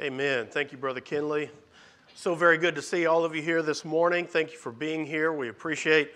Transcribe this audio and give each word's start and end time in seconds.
Amen. 0.00 0.46
Thank 0.48 0.70
you, 0.70 0.78
Brother 0.78 1.00
Kinley. 1.00 1.50
So 2.14 2.36
very 2.36 2.56
good 2.56 2.76
to 2.76 2.82
see 2.82 3.06
all 3.06 3.24
of 3.24 3.34
you 3.34 3.42
here 3.42 3.62
this 3.62 3.84
morning. 3.84 4.26
Thank 4.26 4.52
you 4.52 4.56
for 4.56 4.70
being 4.70 5.04
here. 5.04 5.32
We 5.32 5.48
appreciate 5.48 6.12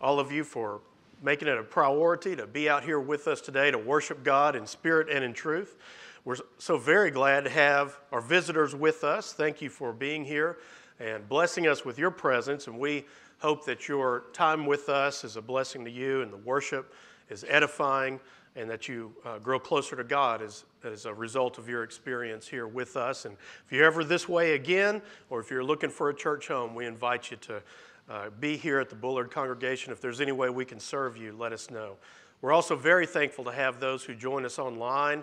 all 0.00 0.20
of 0.20 0.30
you 0.30 0.44
for 0.44 0.80
making 1.24 1.48
it 1.48 1.58
a 1.58 1.64
priority 1.64 2.36
to 2.36 2.46
be 2.46 2.68
out 2.68 2.84
here 2.84 3.00
with 3.00 3.26
us 3.26 3.40
today 3.40 3.72
to 3.72 3.78
worship 3.78 4.22
God 4.22 4.54
in 4.54 4.64
spirit 4.64 5.08
and 5.10 5.24
in 5.24 5.32
truth. 5.32 5.76
We're 6.24 6.36
so 6.58 6.78
very 6.78 7.10
glad 7.10 7.42
to 7.42 7.50
have 7.50 7.98
our 8.12 8.20
visitors 8.20 8.76
with 8.76 9.02
us. 9.02 9.32
Thank 9.32 9.60
you 9.60 9.70
for 9.70 9.92
being 9.92 10.24
here 10.24 10.58
and 11.00 11.28
blessing 11.28 11.66
us 11.66 11.84
with 11.84 11.98
your 11.98 12.12
presence. 12.12 12.68
And 12.68 12.78
we 12.78 13.06
hope 13.40 13.64
that 13.66 13.88
your 13.88 14.26
time 14.34 14.66
with 14.66 14.88
us 14.88 15.24
is 15.24 15.36
a 15.36 15.42
blessing 15.42 15.84
to 15.84 15.90
you 15.90 16.22
and 16.22 16.32
the 16.32 16.36
worship 16.36 16.94
is 17.28 17.44
edifying 17.48 18.20
and 18.56 18.68
that 18.70 18.88
you 18.88 19.14
uh, 19.24 19.38
grow 19.38 19.58
closer 19.58 19.94
to 19.94 20.04
God 20.04 20.40
as, 20.40 20.64
as 20.82 21.04
a 21.04 21.12
result 21.12 21.58
of 21.58 21.68
your 21.68 21.84
experience 21.84 22.48
here 22.48 22.66
with 22.66 22.96
us. 22.96 23.26
And 23.26 23.36
if 23.64 23.70
you're 23.70 23.84
ever 23.84 24.02
this 24.02 24.28
way 24.28 24.54
again, 24.54 25.02
or 25.28 25.40
if 25.40 25.50
you're 25.50 25.62
looking 25.62 25.90
for 25.90 26.08
a 26.08 26.14
church 26.14 26.48
home, 26.48 26.74
we 26.74 26.86
invite 26.86 27.30
you 27.30 27.36
to 27.36 27.62
uh, 28.08 28.30
be 28.40 28.56
here 28.56 28.80
at 28.80 28.88
the 28.88 28.96
Bullard 28.96 29.30
congregation. 29.30 29.92
If 29.92 30.00
there's 30.00 30.20
any 30.20 30.32
way 30.32 30.48
we 30.48 30.64
can 30.64 30.80
serve 30.80 31.16
you, 31.16 31.36
let 31.36 31.52
us 31.52 31.70
know. 31.70 31.96
We're 32.40 32.52
also 32.52 32.76
very 32.76 33.06
thankful 33.06 33.44
to 33.44 33.52
have 33.52 33.78
those 33.78 34.04
who 34.04 34.14
join 34.14 34.44
us 34.44 34.58
online. 34.58 35.22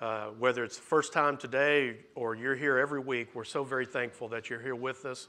Uh, 0.00 0.26
whether 0.38 0.64
it's 0.64 0.76
the 0.76 0.82
first 0.82 1.12
time 1.12 1.36
today 1.36 1.98
or 2.16 2.34
you're 2.34 2.56
here 2.56 2.78
every 2.78 2.98
week, 2.98 3.28
we're 3.34 3.44
so 3.44 3.62
very 3.62 3.86
thankful 3.86 4.26
that 4.28 4.50
you're 4.50 4.60
here 4.60 4.74
with 4.74 5.04
us. 5.04 5.28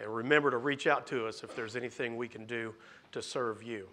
And 0.00 0.08
remember 0.08 0.50
to 0.50 0.56
reach 0.56 0.86
out 0.86 1.06
to 1.08 1.26
us 1.26 1.42
if 1.42 1.54
there's 1.54 1.76
anything 1.76 2.16
we 2.16 2.28
can 2.28 2.46
do 2.46 2.74
to 3.12 3.20
serve 3.20 3.62
you. 3.62 3.86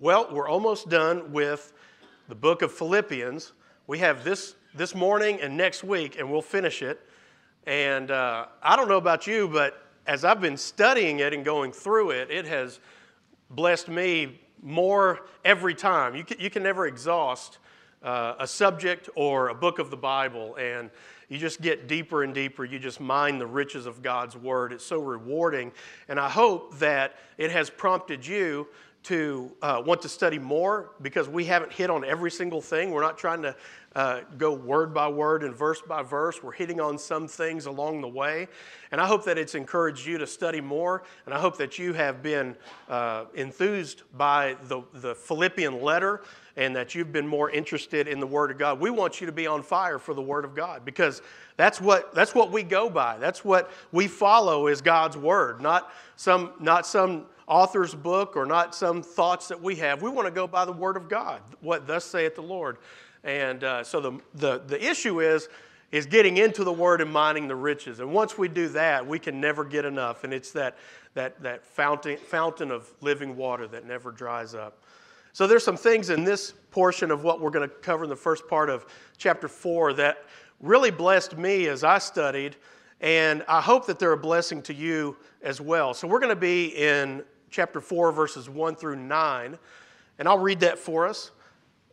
Well, 0.00 0.28
we're 0.30 0.48
almost 0.48 0.88
done 0.88 1.32
with 1.32 1.72
the 2.28 2.36
book 2.36 2.62
of 2.62 2.70
Philippians. 2.70 3.52
We 3.88 3.98
have 3.98 4.22
this 4.22 4.54
this 4.72 4.94
morning 4.94 5.40
and 5.40 5.56
next 5.56 5.82
week, 5.82 6.20
and 6.20 6.30
we'll 6.30 6.40
finish 6.40 6.82
it. 6.82 7.00
And 7.66 8.12
uh, 8.12 8.46
I 8.62 8.76
don't 8.76 8.86
know 8.86 8.98
about 8.98 9.26
you, 9.26 9.48
but 9.48 9.88
as 10.06 10.24
I've 10.24 10.40
been 10.40 10.56
studying 10.56 11.18
it 11.18 11.34
and 11.34 11.44
going 11.44 11.72
through 11.72 12.10
it, 12.10 12.30
it 12.30 12.44
has 12.44 12.78
blessed 13.50 13.88
me 13.88 14.40
more 14.62 15.26
every 15.44 15.74
time. 15.74 16.14
You 16.14 16.22
can, 16.22 16.38
you 16.38 16.48
can 16.48 16.62
never 16.62 16.86
exhaust 16.86 17.58
uh, 18.00 18.36
a 18.38 18.46
subject 18.46 19.08
or 19.16 19.48
a 19.48 19.54
book 19.54 19.80
of 19.80 19.90
the 19.90 19.96
Bible, 19.96 20.54
and 20.54 20.90
you 21.28 21.38
just 21.38 21.60
get 21.60 21.88
deeper 21.88 22.22
and 22.22 22.32
deeper. 22.32 22.64
You 22.64 22.78
just 22.78 23.00
mine 23.00 23.38
the 23.38 23.46
riches 23.48 23.84
of 23.84 24.00
God's 24.00 24.36
Word. 24.36 24.72
It's 24.72 24.84
so 24.84 25.00
rewarding. 25.00 25.72
And 26.08 26.20
I 26.20 26.28
hope 26.28 26.78
that 26.78 27.16
it 27.36 27.50
has 27.50 27.68
prompted 27.68 28.24
you 28.24 28.68
to 29.08 29.50
uh, 29.62 29.82
want 29.86 30.02
to 30.02 30.08
study 30.08 30.38
more 30.38 30.90
because 31.00 31.30
we 31.30 31.46
haven't 31.46 31.72
hit 31.72 31.88
on 31.88 32.04
every 32.04 32.30
single 32.30 32.60
thing. 32.60 32.90
We're 32.90 33.00
not 33.00 33.16
trying 33.16 33.40
to 33.40 33.56
uh, 33.96 34.20
go 34.36 34.52
word 34.52 34.92
by 34.92 35.08
word 35.08 35.42
and 35.42 35.54
verse 35.54 35.80
by 35.80 36.02
verse. 36.02 36.42
We're 36.42 36.52
hitting 36.52 36.78
on 36.78 36.98
some 36.98 37.26
things 37.26 37.64
along 37.64 38.02
the 38.02 38.08
way. 38.08 38.48
And 38.92 39.00
I 39.00 39.06
hope 39.06 39.24
that 39.24 39.38
it's 39.38 39.54
encouraged 39.54 40.06
you 40.06 40.18
to 40.18 40.26
study 40.26 40.60
more. 40.60 41.04
And 41.24 41.34
I 41.34 41.40
hope 41.40 41.56
that 41.56 41.78
you 41.78 41.94
have 41.94 42.22
been 42.22 42.54
uh, 42.90 43.24
enthused 43.34 44.02
by 44.18 44.56
the, 44.64 44.82
the 44.92 45.14
Philippian 45.14 45.80
letter 45.80 46.20
and 46.58 46.76
that 46.76 46.94
you've 46.94 47.10
been 47.10 47.26
more 47.26 47.50
interested 47.50 48.08
in 48.08 48.20
the 48.20 48.26
Word 48.26 48.50
of 48.50 48.58
God. 48.58 48.78
We 48.78 48.90
want 48.90 49.22
you 49.22 49.26
to 49.26 49.32
be 49.32 49.46
on 49.46 49.62
fire 49.62 49.98
for 49.98 50.12
the 50.12 50.20
Word 50.20 50.44
of 50.44 50.54
God 50.54 50.84
because 50.84 51.22
that's 51.56 51.80
what, 51.80 52.14
that's 52.14 52.34
what 52.34 52.52
we 52.52 52.62
go 52.62 52.90
by. 52.90 53.16
That's 53.16 53.42
what 53.42 53.70
we 53.90 54.06
follow 54.06 54.66
is 54.66 54.82
God's 54.82 55.16
Word, 55.16 55.62
not 55.62 55.90
some, 56.16 56.52
not 56.60 56.86
some 56.86 57.24
author's 57.48 57.94
book 57.94 58.36
or 58.36 58.46
not 58.46 58.74
some 58.74 59.02
thoughts 59.02 59.48
that 59.48 59.60
we 59.60 59.76
have. 59.76 60.02
We 60.02 60.10
want 60.10 60.26
to 60.26 60.32
go 60.32 60.46
by 60.46 60.64
the 60.64 60.72
Word 60.72 60.96
of 60.96 61.08
God, 61.08 61.40
what 61.60 61.86
thus 61.86 62.04
saith 62.04 62.34
the 62.34 62.42
Lord. 62.42 62.78
And 63.24 63.64
uh, 63.64 63.82
so 63.82 64.00
the, 64.00 64.20
the, 64.34 64.58
the 64.66 64.82
issue 64.82 65.20
is, 65.20 65.48
is 65.90 66.06
getting 66.06 66.36
into 66.36 66.64
the 66.64 66.72
Word 66.72 67.00
and 67.00 67.10
mining 67.10 67.48
the 67.48 67.56
riches. 67.56 68.00
And 68.00 68.12
once 68.12 68.36
we 68.36 68.48
do 68.48 68.68
that, 68.68 69.06
we 69.06 69.18
can 69.18 69.40
never 69.40 69.64
get 69.64 69.84
enough. 69.84 70.24
And 70.24 70.32
it's 70.32 70.52
that, 70.52 70.76
that, 71.14 71.42
that 71.42 71.64
fountain, 71.64 72.18
fountain 72.18 72.70
of 72.70 72.92
living 73.00 73.36
water 73.36 73.66
that 73.68 73.86
never 73.86 74.12
dries 74.12 74.54
up. 74.54 74.82
So 75.32 75.46
there's 75.46 75.64
some 75.64 75.76
things 75.76 76.10
in 76.10 76.24
this 76.24 76.52
portion 76.70 77.10
of 77.10 77.24
what 77.24 77.40
we're 77.40 77.50
going 77.50 77.68
to 77.68 77.74
cover 77.76 78.04
in 78.04 78.10
the 78.10 78.16
first 78.16 78.46
part 78.48 78.68
of 78.68 78.86
chapter 79.16 79.48
4 79.48 79.94
that 79.94 80.24
really 80.60 80.90
blessed 80.90 81.38
me 81.38 81.68
as 81.68 81.84
I 81.84 81.98
studied. 81.98 82.56
And 83.00 83.44
I 83.48 83.60
hope 83.60 83.86
that 83.86 83.98
they're 83.98 84.12
a 84.12 84.18
blessing 84.18 84.62
to 84.62 84.74
you 84.74 85.16
as 85.42 85.60
well. 85.60 85.94
So 85.94 86.08
we're 86.08 86.18
going 86.18 86.34
to 86.34 86.36
be 86.36 86.76
in 86.76 87.22
chapter 87.50 87.80
4, 87.80 88.12
verses 88.12 88.48
1 88.48 88.76
through 88.76 88.96
9. 88.96 89.58
And 90.18 90.28
I'll 90.28 90.38
read 90.38 90.60
that 90.60 90.78
for 90.78 91.06
us, 91.06 91.30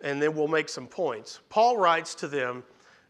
and 0.01 0.21
then 0.21 0.35
we'll 0.35 0.47
make 0.47 0.69
some 0.69 0.88
points. 0.88 1.39
Paul 1.49 1.77
writes 1.77 2.16
to 2.16 2.27
them, 2.27 2.63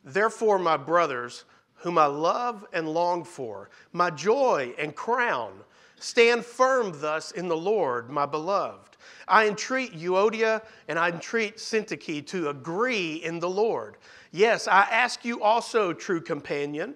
Therefore, 0.03 0.59
my 0.59 0.77
brothers, 0.77 1.45
whom 1.75 1.97
I 1.97 2.05
love 2.05 2.65
and 2.73 2.87
long 2.87 3.23
for, 3.23 3.69
my 3.91 4.09
joy 4.09 4.73
and 4.77 4.95
crown, 4.95 5.53
stand 5.99 6.45
firm 6.45 6.99
thus 6.99 7.31
in 7.31 7.47
the 7.47 7.57
Lord, 7.57 8.09
my 8.09 8.25
beloved. 8.25 8.97
I 9.27 9.47
entreat 9.47 9.93
Euodia 9.93 10.61
and 10.87 10.99
I 10.99 11.09
entreat 11.09 11.57
Syntyche 11.57 12.25
to 12.27 12.49
agree 12.49 13.15
in 13.15 13.39
the 13.39 13.49
Lord. 13.49 13.97
Yes, 14.31 14.67
I 14.67 14.81
ask 14.81 15.23
you 15.23 15.41
also, 15.41 15.93
true 15.93 16.21
companion 16.21 16.95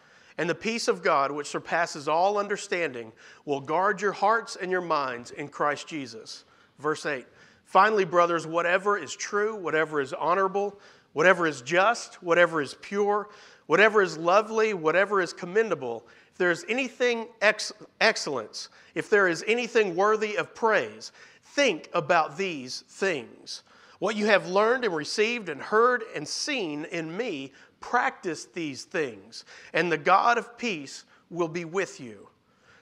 And 0.37 0.49
the 0.49 0.55
peace 0.55 0.87
of 0.87 1.03
God, 1.03 1.31
which 1.31 1.47
surpasses 1.47 2.07
all 2.07 2.37
understanding, 2.37 3.11
will 3.45 3.61
guard 3.61 4.01
your 4.01 4.11
hearts 4.13 4.55
and 4.55 4.71
your 4.71 4.81
minds 4.81 5.31
in 5.31 5.47
Christ 5.47 5.87
Jesus. 5.87 6.45
Verse 6.79 7.05
8 7.05 7.25
Finally, 7.65 8.05
brothers, 8.05 8.45
whatever 8.45 8.97
is 8.97 9.15
true, 9.15 9.55
whatever 9.55 10.01
is 10.01 10.13
honorable, 10.13 10.77
whatever 11.13 11.47
is 11.47 11.61
just, 11.61 12.21
whatever 12.21 12.61
is 12.61 12.75
pure, 12.81 13.29
whatever 13.67 14.01
is 14.01 14.17
lovely, 14.17 14.73
whatever 14.73 15.21
is 15.21 15.31
commendable, 15.31 16.05
if 16.31 16.37
there 16.37 16.51
is 16.51 16.65
anything 16.67 17.27
ex- 17.41 17.71
excellence, 18.01 18.69
if 18.95 19.09
there 19.09 19.27
is 19.27 19.43
anything 19.47 19.95
worthy 19.95 20.35
of 20.35 20.53
praise, 20.53 21.11
think 21.43 21.89
about 21.93 22.37
these 22.37 22.83
things. 22.89 23.63
What 23.99 24.15
you 24.15 24.25
have 24.25 24.47
learned 24.47 24.83
and 24.83 24.95
received 24.95 25.47
and 25.47 25.61
heard 25.61 26.03
and 26.15 26.27
seen 26.27 26.85
in 26.85 27.15
me, 27.15 27.53
Practice 27.81 28.45
these 28.45 28.85
things, 28.85 29.43
and 29.73 29.91
the 29.91 29.97
God 29.97 30.37
of 30.37 30.57
peace 30.57 31.03
will 31.29 31.49
be 31.49 31.65
with 31.65 31.99
you. 31.99 32.29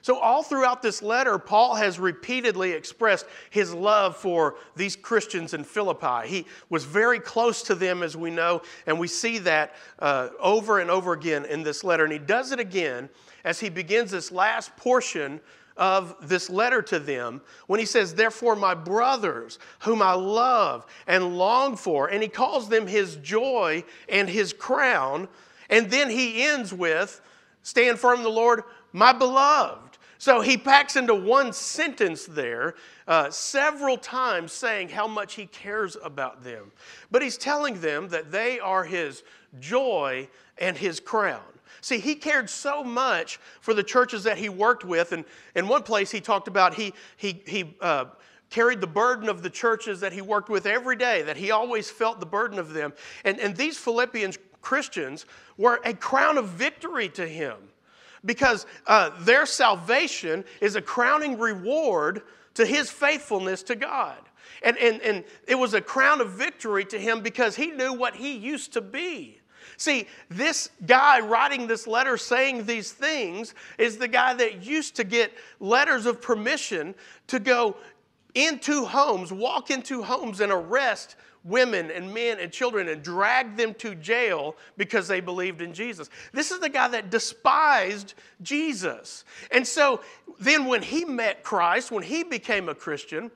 So, 0.02 0.18
all 0.18 0.42
throughout 0.42 0.80
this 0.80 1.02
letter, 1.02 1.38
Paul 1.38 1.74
has 1.74 1.98
repeatedly 1.98 2.72
expressed 2.72 3.26
his 3.50 3.74
love 3.74 4.16
for 4.16 4.56
these 4.74 4.96
Christians 4.96 5.52
in 5.52 5.62
Philippi. 5.62 6.26
He 6.26 6.46
was 6.70 6.84
very 6.84 7.20
close 7.20 7.62
to 7.64 7.74
them, 7.74 8.02
as 8.02 8.16
we 8.16 8.30
know, 8.30 8.62
and 8.86 8.98
we 8.98 9.08
see 9.08 9.38
that 9.38 9.74
uh, 9.98 10.28
over 10.38 10.78
and 10.78 10.90
over 10.90 11.12
again 11.12 11.44
in 11.44 11.62
this 11.62 11.84
letter. 11.84 12.04
And 12.04 12.12
he 12.12 12.18
does 12.18 12.50
it 12.50 12.60
again 12.60 13.10
as 13.44 13.60
he 13.60 13.68
begins 13.68 14.10
this 14.10 14.32
last 14.32 14.74
portion 14.76 15.40
of 15.80 16.14
this 16.20 16.50
letter 16.50 16.82
to 16.82 16.98
them 16.98 17.40
when 17.66 17.80
he 17.80 17.86
says, 17.86 18.14
Therefore, 18.14 18.54
my 18.54 18.74
brothers, 18.74 19.58
whom 19.80 20.02
I 20.02 20.12
love 20.12 20.86
and 21.06 21.36
long 21.38 21.74
for, 21.74 22.08
and 22.08 22.22
he 22.22 22.28
calls 22.28 22.68
them 22.68 22.86
his 22.86 23.16
joy 23.16 23.82
and 24.08 24.28
his 24.28 24.52
crown. 24.52 25.26
And 25.70 25.90
then 25.90 26.10
he 26.10 26.44
ends 26.44 26.72
with, 26.72 27.22
Stand 27.62 27.98
firm 27.98 28.18
in 28.18 28.22
the 28.22 28.28
Lord, 28.28 28.62
my 28.92 29.12
beloved. 29.12 29.96
So 30.18 30.42
he 30.42 30.58
packs 30.58 30.96
into 30.96 31.14
one 31.14 31.54
sentence 31.54 32.26
there 32.26 32.74
uh, 33.08 33.30
several 33.30 33.96
times 33.96 34.52
saying 34.52 34.90
how 34.90 35.08
much 35.08 35.34
he 35.34 35.46
cares 35.46 35.96
about 36.02 36.44
them. 36.44 36.72
But 37.10 37.22
he's 37.22 37.38
telling 37.38 37.80
them 37.80 38.08
that 38.08 38.30
they 38.30 38.60
are 38.60 38.84
his 38.84 39.22
joy 39.60 40.28
and 40.58 40.76
his 40.76 41.00
crown. 41.00 41.40
See, 41.80 41.98
he 41.98 42.14
cared 42.14 42.50
so 42.50 42.84
much 42.84 43.38
for 43.60 43.74
the 43.74 43.82
churches 43.82 44.24
that 44.24 44.38
he 44.38 44.48
worked 44.48 44.84
with. 44.84 45.12
And 45.12 45.24
in 45.54 45.68
one 45.68 45.82
place, 45.82 46.10
he 46.10 46.20
talked 46.20 46.48
about 46.48 46.74
he, 46.74 46.92
he, 47.16 47.42
he 47.46 47.76
uh, 47.80 48.06
carried 48.50 48.80
the 48.80 48.86
burden 48.86 49.28
of 49.28 49.42
the 49.42 49.50
churches 49.50 50.00
that 50.00 50.12
he 50.12 50.20
worked 50.20 50.48
with 50.48 50.66
every 50.66 50.96
day, 50.96 51.22
that 51.22 51.36
he 51.36 51.50
always 51.50 51.90
felt 51.90 52.20
the 52.20 52.26
burden 52.26 52.58
of 52.58 52.72
them. 52.72 52.92
And, 53.24 53.38
and 53.40 53.56
these 53.56 53.78
Philippians 53.78 54.38
Christians 54.62 55.26
were 55.56 55.80
a 55.84 55.94
crown 55.94 56.38
of 56.38 56.48
victory 56.48 57.08
to 57.10 57.26
him 57.26 57.56
because 58.24 58.66
uh, 58.86 59.10
their 59.20 59.46
salvation 59.46 60.44
is 60.60 60.76
a 60.76 60.82
crowning 60.82 61.38
reward 61.38 62.22
to 62.54 62.66
his 62.66 62.90
faithfulness 62.90 63.62
to 63.64 63.76
God. 63.76 64.18
And, 64.62 64.76
and, 64.76 65.00
and 65.00 65.24
it 65.46 65.54
was 65.54 65.72
a 65.72 65.80
crown 65.80 66.20
of 66.20 66.30
victory 66.32 66.84
to 66.86 66.98
him 66.98 67.22
because 67.22 67.56
he 67.56 67.70
knew 67.70 67.94
what 67.94 68.16
he 68.16 68.36
used 68.36 68.74
to 68.74 68.80
be. 68.80 69.39
See, 69.80 70.06
this 70.28 70.68
guy 70.84 71.20
writing 71.20 71.66
this 71.66 71.86
letter 71.86 72.18
saying 72.18 72.66
these 72.66 72.92
things 72.92 73.54
is 73.78 73.96
the 73.96 74.08
guy 74.08 74.34
that 74.34 74.62
used 74.62 74.94
to 74.96 75.04
get 75.04 75.32
letters 75.58 76.04
of 76.04 76.20
permission 76.20 76.94
to 77.28 77.40
go 77.40 77.78
into 78.34 78.84
homes, 78.84 79.32
walk 79.32 79.70
into 79.70 80.02
homes 80.02 80.42
and 80.42 80.52
arrest 80.52 81.16
women 81.44 81.90
and 81.90 82.12
men 82.12 82.40
and 82.40 82.52
children 82.52 82.88
and 82.88 83.02
drag 83.02 83.56
them 83.56 83.72
to 83.76 83.94
jail 83.94 84.54
because 84.76 85.08
they 85.08 85.20
believed 85.20 85.62
in 85.62 85.72
Jesus. 85.72 86.10
This 86.34 86.50
is 86.50 86.60
the 86.60 86.68
guy 86.68 86.88
that 86.88 87.08
despised 87.08 88.12
Jesus. 88.42 89.24
And 89.50 89.66
so 89.66 90.02
then 90.38 90.66
when 90.66 90.82
he 90.82 91.06
met 91.06 91.42
Christ, 91.42 91.90
when 91.90 92.02
he 92.02 92.22
became 92.22 92.68
a 92.68 92.74
Christian, 92.74 93.30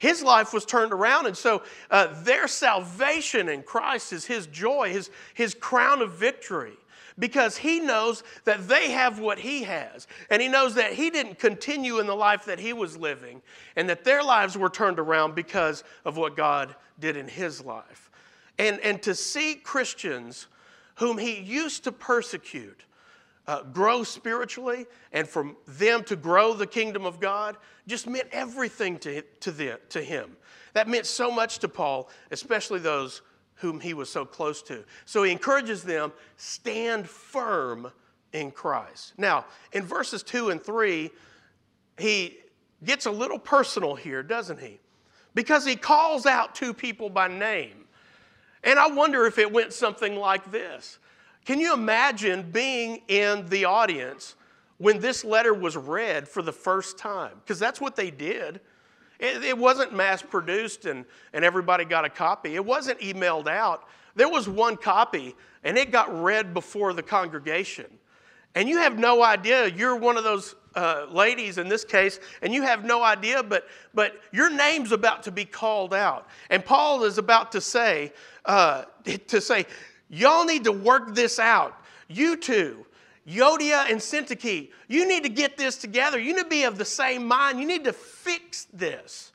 his 0.00 0.22
life 0.22 0.52
was 0.52 0.64
turned 0.64 0.92
around. 0.92 1.26
And 1.26 1.36
so 1.36 1.62
uh, 1.90 2.08
their 2.22 2.48
salvation 2.48 3.48
in 3.48 3.62
Christ 3.62 4.12
is 4.12 4.24
his 4.24 4.46
joy, 4.46 4.90
his, 4.90 5.10
his 5.34 5.54
crown 5.54 6.00
of 6.00 6.12
victory 6.12 6.72
because 7.18 7.58
he 7.58 7.80
knows 7.80 8.24
that 8.44 8.66
they 8.66 8.90
have 8.92 9.20
what 9.20 9.38
he 9.38 9.62
has. 9.64 10.08
And 10.30 10.40
he 10.40 10.48
knows 10.48 10.74
that 10.76 10.94
he 10.94 11.10
didn't 11.10 11.38
continue 11.38 11.98
in 11.98 12.06
the 12.06 12.16
life 12.16 12.46
that 12.46 12.58
he 12.58 12.72
was 12.72 12.96
living 12.96 13.42
and 13.76 13.90
that 13.90 14.04
their 14.04 14.22
lives 14.22 14.56
were 14.56 14.70
turned 14.70 14.98
around 14.98 15.34
because 15.34 15.84
of 16.06 16.16
what 16.16 16.34
God 16.34 16.74
did 16.98 17.18
in 17.18 17.28
his 17.28 17.62
life. 17.62 18.10
And, 18.58 18.80
and 18.80 19.02
to 19.02 19.14
see 19.14 19.54
Christians 19.54 20.46
whom 20.94 21.18
he 21.18 21.38
used 21.40 21.84
to 21.84 21.92
persecute 21.92 22.84
uh, 23.46 23.62
grow 23.64 24.02
spiritually 24.02 24.86
and 25.12 25.26
for 25.28 25.52
them 25.66 26.04
to 26.04 26.16
grow 26.16 26.54
the 26.54 26.66
kingdom 26.66 27.04
of 27.04 27.20
God 27.20 27.56
just 27.86 28.06
meant 28.06 28.28
everything 28.32 28.98
to, 28.98 29.22
to, 29.40 29.50
the, 29.50 29.80
to 29.90 30.02
him. 30.02 30.36
That 30.74 30.88
meant 30.88 31.06
so 31.06 31.30
much 31.30 31.58
to 31.60 31.68
Paul, 31.68 32.08
especially 32.30 32.78
those 32.78 33.22
whom 33.56 33.80
he 33.80 33.94
was 33.94 34.08
so 34.08 34.24
close 34.24 34.62
to. 34.62 34.84
So 35.04 35.22
he 35.22 35.32
encourages 35.32 35.82
them 35.82 36.12
stand 36.36 37.08
firm 37.08 37.90
in 38.32 38.50
Christ. 38.50 39.14
Now, 39.18 39.46
in 39.72 39.82
verses 39.82 40.22
2 40.22 40.50
and 40.50 40.62
3, 40.62 41.10
he 41.98 42.38
gets 42.84 43.06
a 43.06 43.10
little 43.10 43.38
personal 43.38 43.94
here, 43.94 44.22
doesn't 44.22 44.60
he? 44.60 44.80
Because 45.34 45.64
he 45.64 45.76
calls 45.76 46.26
out 46.26 46.54
two 46.54 46.72
people 46.72 47.10
by 47.10 47.28
name. 47.28 47.84
And 48.64 48.78
I 48.78 48.88
wonder 48.88 49.26
if 49.26 49.38
it 49.38 49.52
went 49.52 49.72
something 49.72 50.16
like 50.16 50.50
this. 50.50 50.98
Can 51.44 51.60
you 51.60 51.72
imagine 51.72 52.50
being 52.50 53.02
in 53.08 53.46
the 53.48 53.64
audience 53.64 54.34
when 54.78 55.00
this 55.00 55.24
letter 55.24 55.54
was 55.54 55.76
read 55.76 56.28
for 56.28 56.42
the 56.42 56.52
first 56.52 56.98
time? 56.98 57.32
Because 57.42 57.58
that's 57.58 57.80
what 57.80 57.96
they 57.96 58.10
did. 58.10 58.60
It, 59.18 59.44
it 59.44 59.58
wasn't 59.58 59.94
mass 59.94 60.22
produced 60.22 60.86
and, 60.86 61.04
and 61.32 61.44
everybody 61.44 61.84
got 61.84 62.04
a 62.04 62.10
copy, 62.10 62.54
it 62.54 62.64
wasn't 62.64 62.98
emailed 63.00 63.48
out. 63.48 63.84
There 64.16 64.28
was 64.28 64.48
one 64.48 64.76
copy, 64.76 65.36
and 65.62 65.78
it 65.78 65.92
got 65.92 66.22
read 66.22 66.52
before 66.52 66.92
the 66.92 67.02
congregation. 67.02 67.86
And 68.54 68.68
you 68.68 68.78
have 68.78 68.98
no 68.98 69.22
idea, 69.22 69.68
you're 69.68 69.94
one 69.94 70.16
of 70.16 70.24
those 70.24 70.56
uh, 70.74 71.06
ladies 71.10 71.58
in 71.58 71.68
this 71.68 71.84
case, 71.84 72.18
and 72.42 72.52
you 72.52 72.62
have 72.62 72.84
no 72.84 73.02
idea, 73.02 73.42
but, 73.42 73.66
but 73.94 74.14
your 74.32 74.50
name's 74.50 74.90
about 74.92 75.22
to 75.24 75.30
be 75.30 75.44
called 75.44 75.94
out. 75.94 76.26
And 76.48 76.64
Paul 76.64 77.04
is 77.04 77.18
about 77.18 77.52
to 77.52 77.60
say, 77.60 78.12
uh, 78.44 78.84
to 79.28 79.40
say, 79.40 79.66
y'all 80.10 80.44
need 80.44 80.64
to 80.64 80.72
work 80.72 81.14
this 81.14 81.38
out. 81.38 81.74
You 82.08 82.36
two, 82.36 82.84
Euodia 83.26 83.88
and 83.90 84.00
Syntyche, 84.00 84.70
you 84.88 85.06
need 85.06 85.22
to 85.22 85.28
get 85.28 85.56
this 85.56 85.76
together. 85.76 86.18
You 86.18 86.34
need 86.34 86.42
to 86.42 86.48
be 86.48 86.64
of 86.64 86.76
the 86.76 86.84
same 86.84 87.26
mind. 87.26 87.60
You 87.60 87.66
need 87.66 87.84
to 87.84 87.92
fix 87.92 88.66
this. 88.72 89.32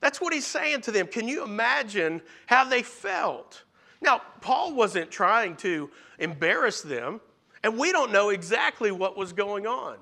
That's 0.00 0.20
what 0.20 0.32
he's 0.32 0.46
saying 0.46 0.82
to 0.82 0.90
them. 0.90 1.06
Can 1.06 1.28
you 1.28 1.44
imagine 1.44 2.22
how 2.46 2.64
they 2.64 2.82
felt? 2.82 3.62
Now, 4.00 4.20
Paul 4.40 4.74
wasn't 4.74 5.10
trying 5.10 5.56
to 5.56 5.90
embarrass 6.18 6.82
them, 6.82 7.20
and 7.62 7.78
we 7.78 7.92
don't 7.92 8.12
know 8.12 8.30
exactly 8.30 8.90
what 8.90 9.16
was 9.16 9.32
going 9.32 9.66
on. 9.66 9.96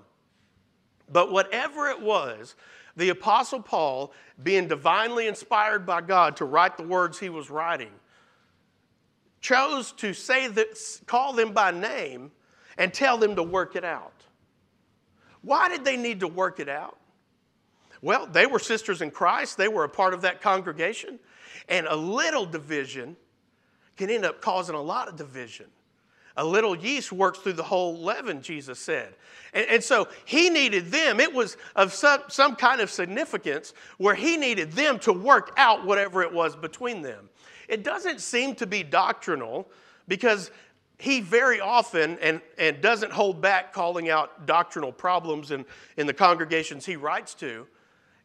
But 1.08 1.30
whatever 1.30 1.88
it 1.88 2.00
was, 2.00 2.56
the 2.96 3.10
Apostle 3.10 3.62
Paul, 3.62 4.12
being 4.42 4.66
divinely 4.66 5.26
inspired 5.26 5.86
by 5.86 6.00
God 6.00 6.36
to 6.38 6.44
write 6.44 6.76
the 6.76 6.82
words 6.82 7.18
he 7.18 7.28
was 7.28 7.48
writing, 7.48 7.92
chose 9.42 9.92
to 9.92 10.14
say 10.14 10.48
that, 10.48 10.78
call 11.06 11.34
them 11.34 11.52
by 11.52 11.72
name 11.72 12.30
and 12.78 12.94
tell 12.94 13.18
them 13.18 13.36
to 13.36 13.42
work 13.42 13.76
it 13.76 13.84
out. 13.84 14.14
Why 15.42 15.68
did 15.68 15.84
they 15.84 15.96
need 15.96 16.20
to 16.20 16.28
work 16.28 16.60
it 16.60 16.68
out? 16.68 16.96
Well, 18.00 18.26
they 18.26 18.46
were 18.46 18.58
sisters 18.58 19.02
in 19.02 19.10
Christ, 19.10 19.56
they 19.56 19.68
were 19.68 19.84
a 19.84 19.88
part 19.88 20.14
of 20.14 20.22
that 20.22 20.40
congregation, 20.40 21.18
and 21.68 21.86
a 21.86 21.94
little 21.94 22.46
division 22.46 23.16
can 23.96 24.10
end 24.10 24.24
up 24.24 24.40
causing 24.40 24.74
a 24.74 24.80
lot 24.80 25.08
of 25.08 25.16
division. 25.16 25.66
A 26.36 26.44
little 26.44 26.74
yeast 26.74 27.12
works 27.12 27.40
through 27.40 27.52
the 27.54 27.62
whole 27.62 27.98
leaven, 27.98 28.40
Jesus 28.40 28.78
said. 28.78 29.14
And, 29.52 29.66
and, 29.68 29.84
so 29.84 30.08
he 30.24 30.48
needed 30.48 30.86
them. 30.86 31.20
It 31.20 31.32
was 31.32 31.58
of 31.76 31.92
some, 31.92 32.22
some 32.28 32.56
kind 32.56 32.80
of 32.80 32.90
significance 32.90 33.74
where 33.98 34.14
he 34.14 34.38
needed 34.38 34.72
them 34.72 34.98
to 35.00 35.12
work 35.12 35.52
out 35.58 35.84
whatever 35.84 36.22
it 36.22 36.32
was 36.32 36.56
between 36.56 37.02
them. 37.02 37.28
It 37.72 37.84
doesn't 37.84 38.20
seem 38.20 38.54
to 38.56 38.66
be 38.66 38.82
doctrinal 38.82 39.66
because 40.06 40.50
he 40.98 41.22
very 41.22 41.58
often 41.58 42.18
and, 42.20 42.42
and 42.58 42.82
doesn't 42.82 43.10
hold 43.10 43.40
back 43.40 43.72
calling 43.72 44.10
out 44.10 44.44
doctrinal 44.44 44.92
problems 44.92 45.50
in, 45.50 45.64
in 45.96 46.06
the 46.06 46.12
congregations 46.12 46.84
he 46.84 46.96
writes 46.96 47.32
to. 47.36 47.66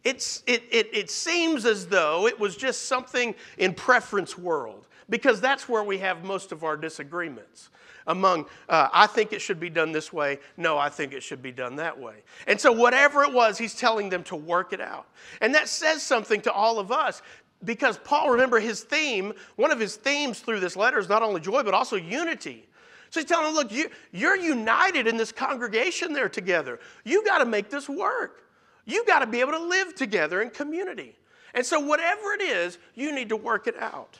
It's, 0.03 0.43
it, 0.47 0.63
it, 0.69 0.89
it 0.93 1.09
seems 1.09 1.65
as 1.65 1.87
though 1.87 2.27
it 2.27 2.37
was 2.37 2.57
just 2.57 2.87
something 2.87 3.33
in 3.57 3.73
preference 3.73 4.37
world 4.37 4.85
because 5.09 5.39
that's 5.39 5.69
where 5.69 5.83
we 5.83 5.97
have 5.99 6.25
most 6.25 6.51
of 6.51 6.65
our 6.65 6.75
disagreements 6.75 7.69
among 8.07 8.45
uh, 8.69 8.87
i 8.93 9.05
think 9.05 9.33
it 9.33 9.41
should 9.41 9.59
be 9.59 9.69
done 9.69 9.91
this 9.91 10.13
way. 10.13 10.39
No 10.55 10.77
i 10.77 10.89
think 10.89 11.13
it 11.13 11.21
should 11.21 11.41
be 11.41 11.51
done 11.51 11.75
that 11.77 11.97
way. 11.97 12.15
And 12.47 12.59
so 12.59 12.71
whatever 12.71 13.23
it 13.23 13.33
was 13.33 13.57
he's 13.57 13.75
telling 13.75 14.09
them 14.09 14.23
to 14.23 14.35
work 14.35 14.71
it 14.73 14.81
out. 14.81 15.07
And 15.41 15.53
that 15.55 15.67
says 15.67 16.03
something 16.03 16.41
to 16.41 16.51
all 16.51 16.79
of 16.79 16.91
us 16.91 17.21
because 17.63 17.97
Paul, 17.97 18.29
remember 18.29 18.59
his 18.59 18.81
theme, 18.81 19.33
one 19.55 19.71
of 19.71 19.79
his 19.79 19.95
themes 19.95 20.39
through 20.39 20.59
this 20.59 20.75
letter 20.75 20.99
is 20.99 21.09
not 21.09 21.23
only 21.23 21.41
joy, 21.41 21.63
but 21.63 21.73
also 21.73 21.95
unity. 21.95 22.67
So 23.09 23.19
he's 23.19 23.29
telling 23.29 23.45
them, 23.45 23.55
look, 23.55 23.71
you, 23.71 23.89
you're 24.11 24.35
united 24.35 25.07
in 25.07 25.17
this 25.17 25.31
congregation 25.31 26.13
there 26.13 26.29
together. 26.29 26.79
You 27.03 27.23
got 27.25 27.39
to 27.39 27.45
make 27.45 27.69
this 27.69 27.87
work. 27.87 28.43
You 28.85 29.05
got 29.05 29.19
to 29.19 29.27
be 29.27 29.39
able 29.39 29.53
to 29.53 29.63
live 29.63 29.95
together 29.95 30.41
in 30.41 30.49
community. 30.49 31.15
And 31.53 31.65
so, 31.65 31.79
whatever 31.79 32.33
it 32.33 32.41
is, 32.41 32.77
you 32.93 33.13
need 33.13 33.29
to 33.29 33.35
work 33.35 33.67
it 33.67 33.75
out. 33.77 34.19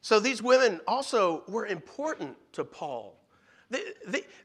So, 0.00 0.18
these 0.18 0.42
women 0.42 0.80
also 0.86 1.42
were 1.48 1.66
important 1.66 2.36
to 2.52 2.64
Paul 2.64 3.16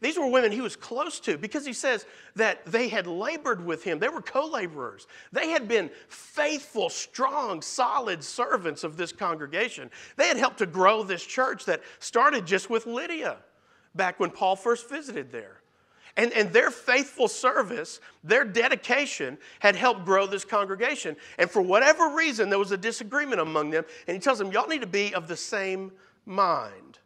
these 0.02 0.18
were 0.18 0.28
women 0.28 0.52
he 0.52 0.62
was 0.62 0.76
close 0.76 1.20
to 1.22 1.38
because 1.38 1.66
he 1.66 1.74
says 1.74 2.06
that 2.36 2.66
they 2.66 2.88
had 2.88 3.08
labored 3.08 3.66
with 3.66 3.84
him. 3.84 4.00
They 4.00 4.10
were 4.10 4.22
co 4.22 4.46
laborers. 4.46 5.08
They 5.32 5.50
had 5.50 5.68
been 5.68 5.90
faithful, 6.08 6.90
strong, 6.90 7.62
solid 7.62 8.24
servants 8.24 8.84
of 8.84 8.98
this 8.98 9.12
congregation. 9.12 9.90
They 10.16 10.28
had 10.28 10.38
helped 10.38 10.60
to 10.60 10.66
grow 10.66 11.04
this 11.04 11.26
church 11.26 11.66
that 11.66 11.82
started 12.00 12.46
just 12.46 12.70
with 12.70 12.86
Lydia 12.86 13.38
back 13.96 14.20
when 14.20 14.30
Paul 14.30 14.56
first 14.56 14.90
visited 14.90 15.32
there. 15.32 15.62
And, 16.16 16.34
and 16.34 16.52
their 16.52 16.72
faithful 16.72 17.28
service, 17.28 18.00
their 18.24 18.44
dedication 18.44 19.38
had 19.60 19.76
helped 19.76 20.04
grow 20.04 20.26
this 20.26 20.44
congregation. 20.44 21.16
And 21.38 21.50
for 21.50 21.62
whatever 21.62 22.16
reason, 22.16 22.50
there 22.50 22.58
was 22.58 22.72
a 22.72 22.78
disagreement 22.78 23.40
among 23.40 23.70
them. 23.70 23.86
And 24.08 24.16
he 24.16 24.20
tells 24.20 24.40
them, 24.40 24.52
Y'all 24.52 24.68
need 24.68 24.82
to 24.82 24.88
be 24.88 25.14
of 25.14 25.28
the 25.28 25.38
same 25.38 25.92
mind. 26.26 26.98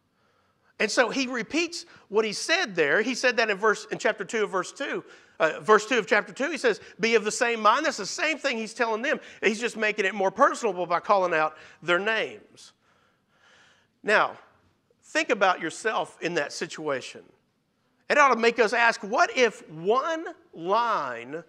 And 0.78 0.90
so 0.90 1.10
he 1.10 1.26
repeats 1.26 1.86
what 2.08 2.24
he 2.24 2.32
said 2.32 2.74
there. 2.74 3.02
He 3.02 3.14
said 3.14 3.36
that 3.36 3.50
in 3.50 3.56
verse 3.56 3.86
in 3.90 3.98
chapter 3.98 4.24
2 4.24 4.44
of 4.44 4.50
verse 4.50 4.72
2. 4.72 5.04
Uh, 5.38 5.60
verse 5.60 5.86
2 5.86 5.98
of 5.98 6.06
chapter 6.06 6.32
2, 6.32 6.50
he 6.50 6.58
says, 6.58 6.80
Be 7.00 7.14
of 7.14 7.24
the 7.24 7.30
same 7.30 7.60
mind. 7.60 7.86
That's 7.86 7.96
the 7.96 8.06
same 8.06 8.38
thing 8.38 8.58
he's 8.58 8.74
telling 8.74 9.02
them. 9.02 9.18
He's 9.42 9.60
just 9.60 9.76
making 9.76 10.04
it 10.04 10.14
more 10.14 10.30
personable 10.30 10.86
by 10.86 11.00
calling 11.00 11.34
out 11.34 11.56
their 11.82 11.98
names. 11.98 12.72
Now, 14.02 14.36
think 15.02 15.30
about 15.30 15.60
yourself 15.60 16.18
in 16.20 16.34
that 16.34 16.52
situation. 16.52 17.22
It 18.08 18.18
ought 18.18 18.34
to 18.34 18.36
make 18.36 18.58
us 18.58 18.72
ask 18.72 19.02
what 19.02 19.36
if 19.36 19.68
one 19.70 20.26
line 20.52 21.42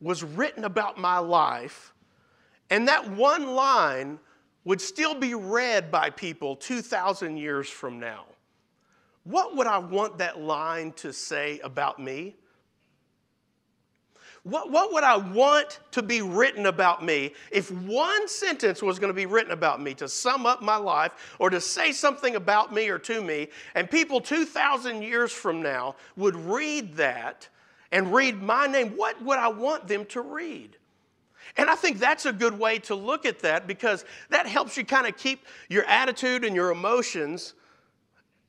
was 0.00 0.22
written 0.22 0.64
about 0.64 0.98
my 0.98 1.18
life, 1.18 1.92
and 2.70 2.88
that 2.88 3.10
one 3.10 3.54
line 3.54 4.18
would 4.64 4.80
still 4.80 5.14
be 5.14 5.34
read 5.34 5.90
by 5.90 6.10
people 6.10 6.56
2,000 6.56 7.36
years 7.36 7.68
from 7.68 8.00
now? 8.00 8.24
What 9.26 9.56
would 9.56 9.66
I 9.66 9.78
want 9.78 10.18
that 10.18 10.40
line 10.40 10.92
to 10.92 11.12
say 11.12 11.58
about 11.64 11.98
me? 11.98 12.36
What, 14.44 14.70
what 14.70 14.92
would 14.92 15.02
I 15.02 15.16
want 15.16 15.80
to 15.90 16.02
be 16.02 16.22
written 16.22 16.66
about 16.66 17.04
me 17.04 17.32
if 17.50 17.72
one 17.72 18.28
sentence 18.28 18.80
was 18.80 19.00
going 19.00 19.10
to 19.10 19.16
be 19.16 19.26
written 19.26 19.50
about 19.50 19.82
me 19.82 19.94
to 19.94 20.08
sum 20.08 20.46
up 20.46 20.62
my 20.62 20.76
life 20.76 21.34
or 21.40 21.50
to 21.50 21.60
say 21.60 21.90
something 21.90 22.36
about 22.36 22.72
me 22.72 22.88
or 22.88 23.00
to 23.00 23.20
me, 23.20 23.48
and 23.74 23.90
people 23.90 24.20
2,000 24.20 25.02
years 25.02 25.32
from 25.32 25.60
now 25.60 25.96
would 26.16 26.36
read 26.36 26.94
that 26.94 27.48
and 27.90 28.14
read 28.14 28.40
my 28.40 28.68
name? 28.68 28.90
What 28.90 29.20
would 29.24 29.38
I 29.38 29.48
want 29.48 29.88
them 29.88 30.04
to 30.06 30.20
read? 30.20 30.76
And 31.56 31.68
I 31.68 31.74
think 31.74 31.98
that's 31.98 32.26
a 32.26 32.32
good 32.32 32.56
way 32.56 32.78
to 32.80 32.94
look 32.94 33.26
at 33.26 33.40
that 33.40 33.66
because 33.66 34.04
that 34.30 34.46
helps 34.46 34.76
you 34.76 34.84
kind 34.84 35.08
of 35.08 35.16
keep 35.16 35.44
your 35.68 35.84
attitude 35.86 36.44
and 36.44 36.54
your 36.54 36.70
emotions 36.70 37.54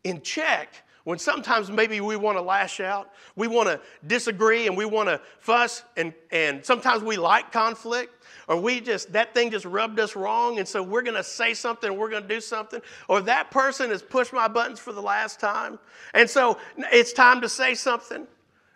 in 0.07 0.21
check 0.21 0.83
when 1.03 1.17
sometimes 1.17 1.71
maybe 1.71 2.01
we 2.01 2.17
want 2.17 2.37
to 2.37 2.41
lash 2.41 2.81
out, 2.81 3.11
we 3.37 3.47
want 3.47 3.69
to 3.69 3.79
disagree, 4.07 4.67
and 4.67 4.75
we 4.75 4.83
want 4.83 5.07
to 5.07 5.21
fuss, 5.39 5.83
and, 5.95 6.13
and 6.31 6.65
sometimes 6.65 7.01
we 7.01 7.15
like 7.15 7.49
conflict, 7.49 8.25
or 8.49 8.59
we 8.59 8.81
just, 8.81 9.13
that 9.13 9.33
thing 9.33 9.49
just 9.49 9.63
rubbed 9.63 10.01
us 10.01 10.17
wrong, 10.17 10.59
and 10.59 10.67
so 10.67 10.83
we're 10.83 11.01
going 11.01 11.15
to 11.15 11.23
say 11.23 11.53
something, 11.53 11.95
we're 11.95 12.09
going 12.09 12.23
to 12.23 12.27
do 12.27 12.41
something, 12.41 12.81
or 13.07 13.21
that 13.21 13.51
person 13.51 13.89
has 13.89 14.01
pushed 14.01 14.33
my 14.33 14.49
buttons 14.49 14.79
for 14.79 14.91
the 14.91 15.01
last 15.01 15.39
time, 15.39 15.79
and 16.13 16.29
so 16.29 16.57
it's 16.91 17.13
time 17.13 17.39
to 17.39 17.47
say 17.47 17.73
something. 17.73 18.27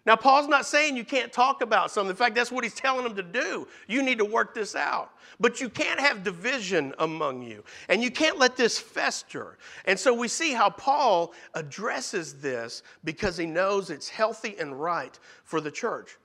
Now, 0.06 0.16
Paul's 0.16 0.48
not 0.48 0.66
saying 0.66 0.98
you 0.98 1.06
can't 1.06 1.32
talk 1.32 1.62
about 1.62 1.92
something. 1.92 2.10
In 2.10 2.16
fact, 2.16 2.34
that's 2.34 2.52
what 2.52 2.64
he's 2.64 2.74
telling 2.74 3.04
them 3.04 3.16
to 3.16 3.24
do. 3.24 3.68
You 3.88 4.02
need 4.02 4.18
to 4.18 4.26
work 4.26 4.56
this 4.56 4.76
out. 4.76 5.12
But 5.40 5.62
you 5.62 5.70
can't 5.70 6.00
have 6.00 6.24
division 6.24 6.94
among 7.00 7.42
you, 7.42 7.64
and 7.90 8.04
you 8.04 8.12
can't 8.12 8.38
let 8.38 8.56
this 8.56 8.78
fester. 8.78 9.58
And 9.86 9.98
so 9.98 10.14
we 10.14 10.28
see 10.28 10.54
how 10.54 10.70
Paul 10.70 11.34
addresses 11.56 12.36
this 12.36 12.84
because 13.04 13.38
he 13.38 13.46
knows 13.46 13.90
it's 13.90 14.08
healthy 14.08 14.56
and 14.60 14.80
right 14.80 15.18
for 15.44 15.60
the 15.60 15.72
church. 15.72 16.18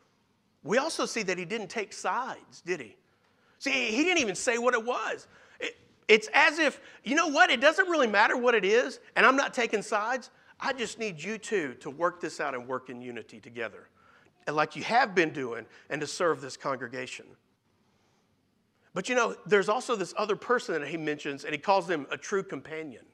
We 0.64 0.78
also 0.78 1.06
see 1.06 1.22
that 1.22 1.38
he 1.38 1.44
didn't 1.44 1.68
take 1.68 1.92
sides, 1.92 2.60
did 2.60 2.80
he? 2.80 2.96
See, 3.58 3.70
he 3.70 4.02
didn't 4.02 4.20
even 4.20 4.34
say 4.34 4.58
what 4.58 4.74
it 4.74 4.84
was. 4.84 5.28
It, 5.60 5.76
it's 6.08 6.28
as 6.34 6.58
if, 6.58 6.80
you 7.04 7.14
know 7.14 7.28
what, 7.28 7.50
it 7.50 7.60
doesn't 7.60 7.88
really 7.88 8.08
matter 8.08 8.36
what 8.36 8.54
it 8.54 8.64
is, 8.64 9.00
and 9.14 9.24
I'm 9.24 9.36
not 9.36 9.54
taking 9.54 9.80
sides. 9.80 10.30
I 10.58 10.72
just 10.72 10.98
need 10.98 11.22
you 11.22 11.38
two 11.38 11.74
to 11.80 11.90
work 11.90 12.20
this 12.20 12.40
out 12.40 12.54
and 12.54 12.66
work 12.66 12.88
in 12.88 13.02
unity 13.02 13.40
together, 13.40 13.88
and 14.46 14.56
like 14.56 14.76
you 14.76 14.82
have 14.84 15.14
been 15.14 15.30
doing, 15.30 15.66
and 15.90 16.00
to 16.00 16.06
serve 16.06 16.40
this 16.40 16.56
congregation. 16.56 17.26
But 18.94 19.10
you 19.10 19.14
know, 19.14 19.36
there's 19.44 19.68
also 19.68 19.94
this 19.94 20.14
other 20.16 20.36
person 20.36 20.80
that 20.80 20.88
he 20.88 20.96
mentions, 20.96 21.44
and 21.44 21.52
he 21.52 21.58
calls 21.58 21.86
them 21.86 22.06
a 22.10 22.16
true 22.16 22.42
companion. 22.42 23.04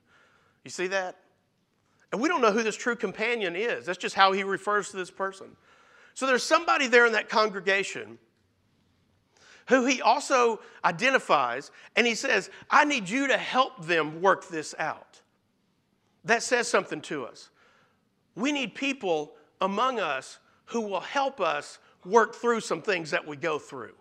You 0.64 0.70
see 0.70 0.87
that? 0.88 1.16
And 2.12 2.20
we 2.20 2.28
don't 2.28 2.40
know 2.40 2.52
who 2.52 2.62
this 2.62 2.76
true 2.76 2.94
companion 2.94 3.56
is. 3.56 3.87
That's 3.87 3.99
just 3.99 4.14
how 4.14 4.32
he 4.32 4.44
refers 4.44 4.90
to 4.90 4.96
this 4.96 5.11
person. 5.11 5.56
So 6.14 6.26
there's 6.26 6.44
somebody 6.44 6.87
there 6.87 7.06
in 7.06 7.12
that 7.14 7.28
congregation 7.28 8.18
who 9.68 9.87
he 9.87 10.02
also 10.02 10.61
identifies, 10.84 11.70
and 11.96 12.06
he 12.06 12.14
says, 12.14 12.50
I 12.70 12.84
need 12.84 13.08
you 13.08 13.28
to 13.28 13.37
help 13.37 13.84
them 13.87 14.20
work 14.20 14.49
this 14.49 14.75
out. 14.78 15.12
That 16.25 16.43
says 16.43 16.69
something 16.69 17.00
to 17.02 17.25
us. 17.25 17.50
We 18.35 18.52
need 18.52 18.75
people 18.75 19.33
among 19.61 20.00
us 20.00 20.38
who 20.67 20.81
will 20.81 21.00
help 21.00 21.41
us 21.41 21.79
work 22.05 22.35
through 22.35 22.61
some 22.61 22.83
things 22.83 23.11
that 23.11 23.26
we 23.26 23.37
go 23.37 23.59
through. 23.59 23.93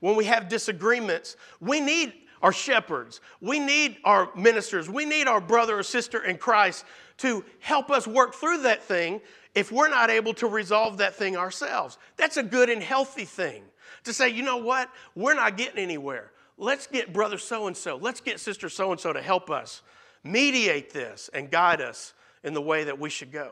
When 0.00 0.16
we 0.16 0.24
have 0.24 0.48
disagreements, 0.48 1.36
we 1.60 1.80
need 1.80 2.12
our 2.42 2.52
shepherds, 2.52 3.20
we 3.40 3.58
need 3.58 3.98
our 4.04 4.30
ministers, 4.34 4.88
we 4.88 5.04
need 5.04 5.28
our 5.28 5.40
brother 5.40 5.78
or 5.78 5.82
sister 5.82 6.24
in 6.24 6.38
Christ 6.38 6.86
to 7.18 7.44
help 7.58 7.90
us 7.90 8.06
work 8.06 8.34
through 8.34 8.62
that 8.62 8.82
thing 8.82 9.20
if 9.54 9.70
we're 9.70 9.90
not 9.90 10.08
able 10.08 10.32
to 10.34 10.46
resolve 10.46 10.98
that 10.98 11.14
thing 11.14 11.36
ourselves. 11.36 11.98
That's 12.16 12.38
a 12.38 12.42
good 12.42 12.70
and 12.70 12.82
healthy 12.82 13.26
thing 13.26 13.62
to 14.04 14.14
say, 14.14 14.30
you 14.30 14.42
know 14.42 14.56
what, 14.56 14.88
we're 15.14 15.34
not 15.34 15.58
getting 15.58 15.78
anywhere. 15.78 16.32
Let's 16.56 16.86
get 16.86 17.12
brother 17.12 17.36
so 17.36 17.66
and 17.66 17.76
so, 17.76 17.96
let's 17.96 18.20
get 18.20 18.40
sister 18.40 18.68
so 18.70 18.90
and 18.92 19.00
so 19.00 19.12
to 19.12 19.20
help 19.20 19.50
us 19.50 19.82
mediate 20.22 20.92
this 20.92 21.30
and 21.32 21.50
guide 21.50 21.80
us 21.80 22.14
in 22.42 22.54
the 22.54 22.62
way 22.62 22.84
that 22.84 22.98
we 22.98 23.10
should 23.10 23.32
go. 23.32 23.50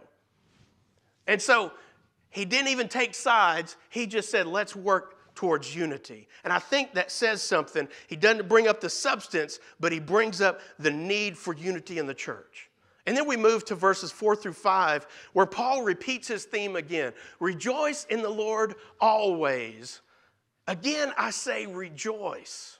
And 1.27 1.41
so 1.41 1.73
he 2.31 2.45
didn't 2.45 2.69
even 2.69 2.89
take 2.89 3.15
sides, 3.15 3.77
he 3.91 4.07
just 4.07 4.31
said, 4.31 4.47
let's 4.47 4.75
work 4.75 5.17
towards 5.35 5.75
unity. 5.75 6.27
And 6.43 6.53
I 6.53 6.59
think 6.59 6.95
that 6.95 7.11
says 7.11 7.43
something. 7.43 7.89
He 8.09 8.17
doesn't 8.17 8.49
bring 8.49 8.67
up 8.67 8.81
the 8.81 8.91
substance, 8.91 9.61
but 9.79 9.93
he 9.93 10.01
brings 10.01 10.41
up 10.41 10.61
the 10.79 10.91
need 10.91 11.39
for 11.39 11.55
unity 11.55 11.99
in 11.99 12.07
the 12.07 12.15
church. 12.15 12.69
And 13.07 13.17
then 13.17 13.27
we 13.27 13.37
move 13.37 13.65
to 13.67 13.75
verses 13.75 14.11
four 14.11 14.37
through 14.37 14.55
five, 14.55 15.07
where 15.33 15.47
Paul 15.47 15.83
repeats 15.83 16.29
his 16.29 16.45
theme 16.45 16.77
again 16.77 17.13
Rejoice 17.41 18.05
in 18.07 18.21
the 18.21 18.29
Lord 18.29 18.75
always. 19.01 20.01
Again, 20.67 21.13
I 21.17 21.31
say 21.31 21.67
rejoice. 21.67 22.78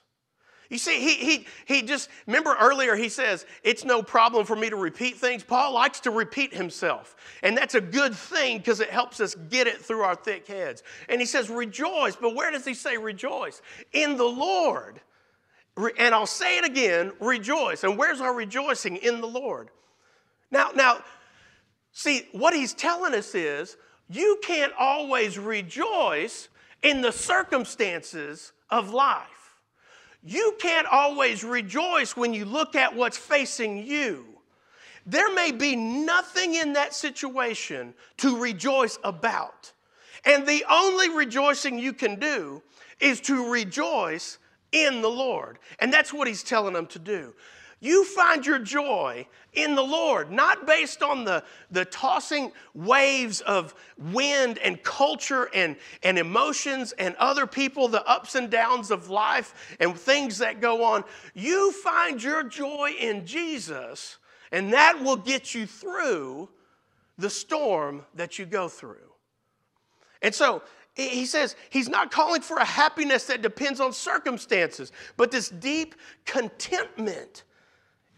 You 0.69 0.77
see, 0.77 0.99
he, 0.99 1.15
he, 1.15 1.45
he 1.65 1.81
just, 1.81 2.09
remember 2.27 2.55
earlier 2.59 2.95
he 2.95 3.09
says, 3.09 3.47
it's 3.63 3.83
no 3.83 4.03
problem 4.03 4.45
for 4.45 4.55
me 4.55 4.69
to 4.69 4.75
repeat 4.75 5.17
things. 5.17 5.43
Paul 5.43 5.73
likes 5.73 5.99
to 6.01 6.11
repeat 6.11 6.53
himself. 6.53 7.15
And 7.41 7.57
that's 7.57 7.73
a 7.73 7.81
good 7.81 8.13
thing 8.13 8.59
because 8.59 8.79
it 8.79 8.91
helps 8.91 9.19
us 9.19 9.33
get 9.49 9.65
it 9.65 9.81
through 9.81 10.01
our 10.01 10.15
thick 10.15 10.45
heads. 10.45 10.83
And 11.09 11.19
he 11.19 11.25
says, 11.25 11.49
rejoice. 11.49 12.15
But 12.15 12.35
where 12.35 12.51
does 12.51 12.65
he 12.65 12.75
say 12.75 12.97
rejoice? 12.97 13.63
In 13.93 14.15
the 14.15 14.25
Lord. 14.25 15.01
And 15.97 16.13
I'll 16.13 16.27
say 16.27 16.59
it 16.59 16.65
again, 16.65 17.13
rejoice. 17.19 17.83
And 17.83 17.97
where's 17.97 18.21
our 18.21 18.33
rejoicing? 18.33 18.97
In 18.97 19.21
the 19.21 19.27
Lord. 19.27 19.69
Now, 20.51 20.69
now, 20.75 21.03
see, 21.93 22.27
what 22.31 22.53
he's 22.53 22.75
telling 22.75 23.15
us 23.15 23.33
is 23.33 23.75
you 24.07 24.39
can't 24.43 24.73
always 24.77 25.39
rejoice 25.39 26.49
in 26.83 27.01
the 27.01 27.11
circumstances 27.11 28.51
of 28.69 28.91
life. 28.91 29.38
You 30.23 30.55
can't 30.59 30.87
always 30.87 31.43
rejoice 31.43 32.17
when 32.17 32.33
you 32.33 32.45
look 32.45 32.75
at 32.75 32.95
what's 32.95 33.17
facing 33.17 33.85
you. 33.85 34.25
There 35.05 35.33
may 35.33 35.51
be 35.51 35.75
nothing 35.75 36.55
in 36.55 36.73
that 36.73 36.93
situation 36.93 37.93
to 38.17 38.39
rejoice 38.39 38.99
about. 39.03 39.71
And 40.25 40.45
the 40.45 40.65
only 40.69 41.09
rejoicing 41.09 41.79
you 41.79 41.93
can 41.93 42.19
do 42.19 42.61
is 42.99 43.21
to 43.21 43.49
rejoice 43.49 44.37
in 44.71 45.01
the 45.01 45.09
Lord. 45.09 45.57
And 45.79 45.91
that's 45.91 46.13
what 46.13 46.27
he's 46.27 46.43
telling 46.43 46.73
them 46.73 46.87
to 46.87 46.99
do. 46.99 47.33
You 47.81 48.03
find 48.03 48.45
your 48.45 48.59
joy 48.59 49.25
in 49.53 49.75
the 49.75 49.83
Lord, 49.83 50.31
not 50.31 50.67
based 50.67 51.01
on 51.01 51.23
the, 51.23 51.43
the 51.71 51.85
tossing 51.85 52.51
waves 52.73 53.39
of 53.41 53.73
wind 53.97 54.57
and 54.57 54.81
culture 54.83 55.49
and, 55.53 55.77
and 56.03 56.19
emotions 56.19 56.91
and 56.93 57.15
other 57.15 57.47
people, 57.47 57.87
the 57.87 58.05
ups 58.05 58.35
and 58.35 58.49
downs 58.49 58.91
of 58.91 59.09
life 59.09 59.77
and 59.79 59.97
things 59.97 60.39
that 60.39 60.59
go 60.59 60.83
on. 60.83 61.05
You 61.33 61.71
find 61.71 62.21
your 62.21 62.43
joy 62.43 62.91
in 62.99 63.25
Jesus, 63.25 64.17
and 64.51 64.73
that 64.73 65.01
will 65.01 65.17
get 65.17 65.55
you 65.55 65.65
through 65.65 66.49
the 67.17 67.29
storm 67.29 68.05
that 68.15 68.37
you 68.37 68.45
go 68.45 68.67
through. 68.67 68.97
And 70.21 70.35
so 70.35 70.63
he 70.95 71.25
says 71.25 71.55
he's 71.69 71.87
not 71.87 72.11
calling 72.11 72.41
for 72.41 72.57
a 72.57 72.65
happiness 72.65 73.23
that 73.25 73.41
depends 73.41 73.79
on 73.79 73.93
circumstances, 73.93 74.91
but 75.15 75.31
this 75.31 75.47
deep 75.47 75.95
contentment 76.25 77.43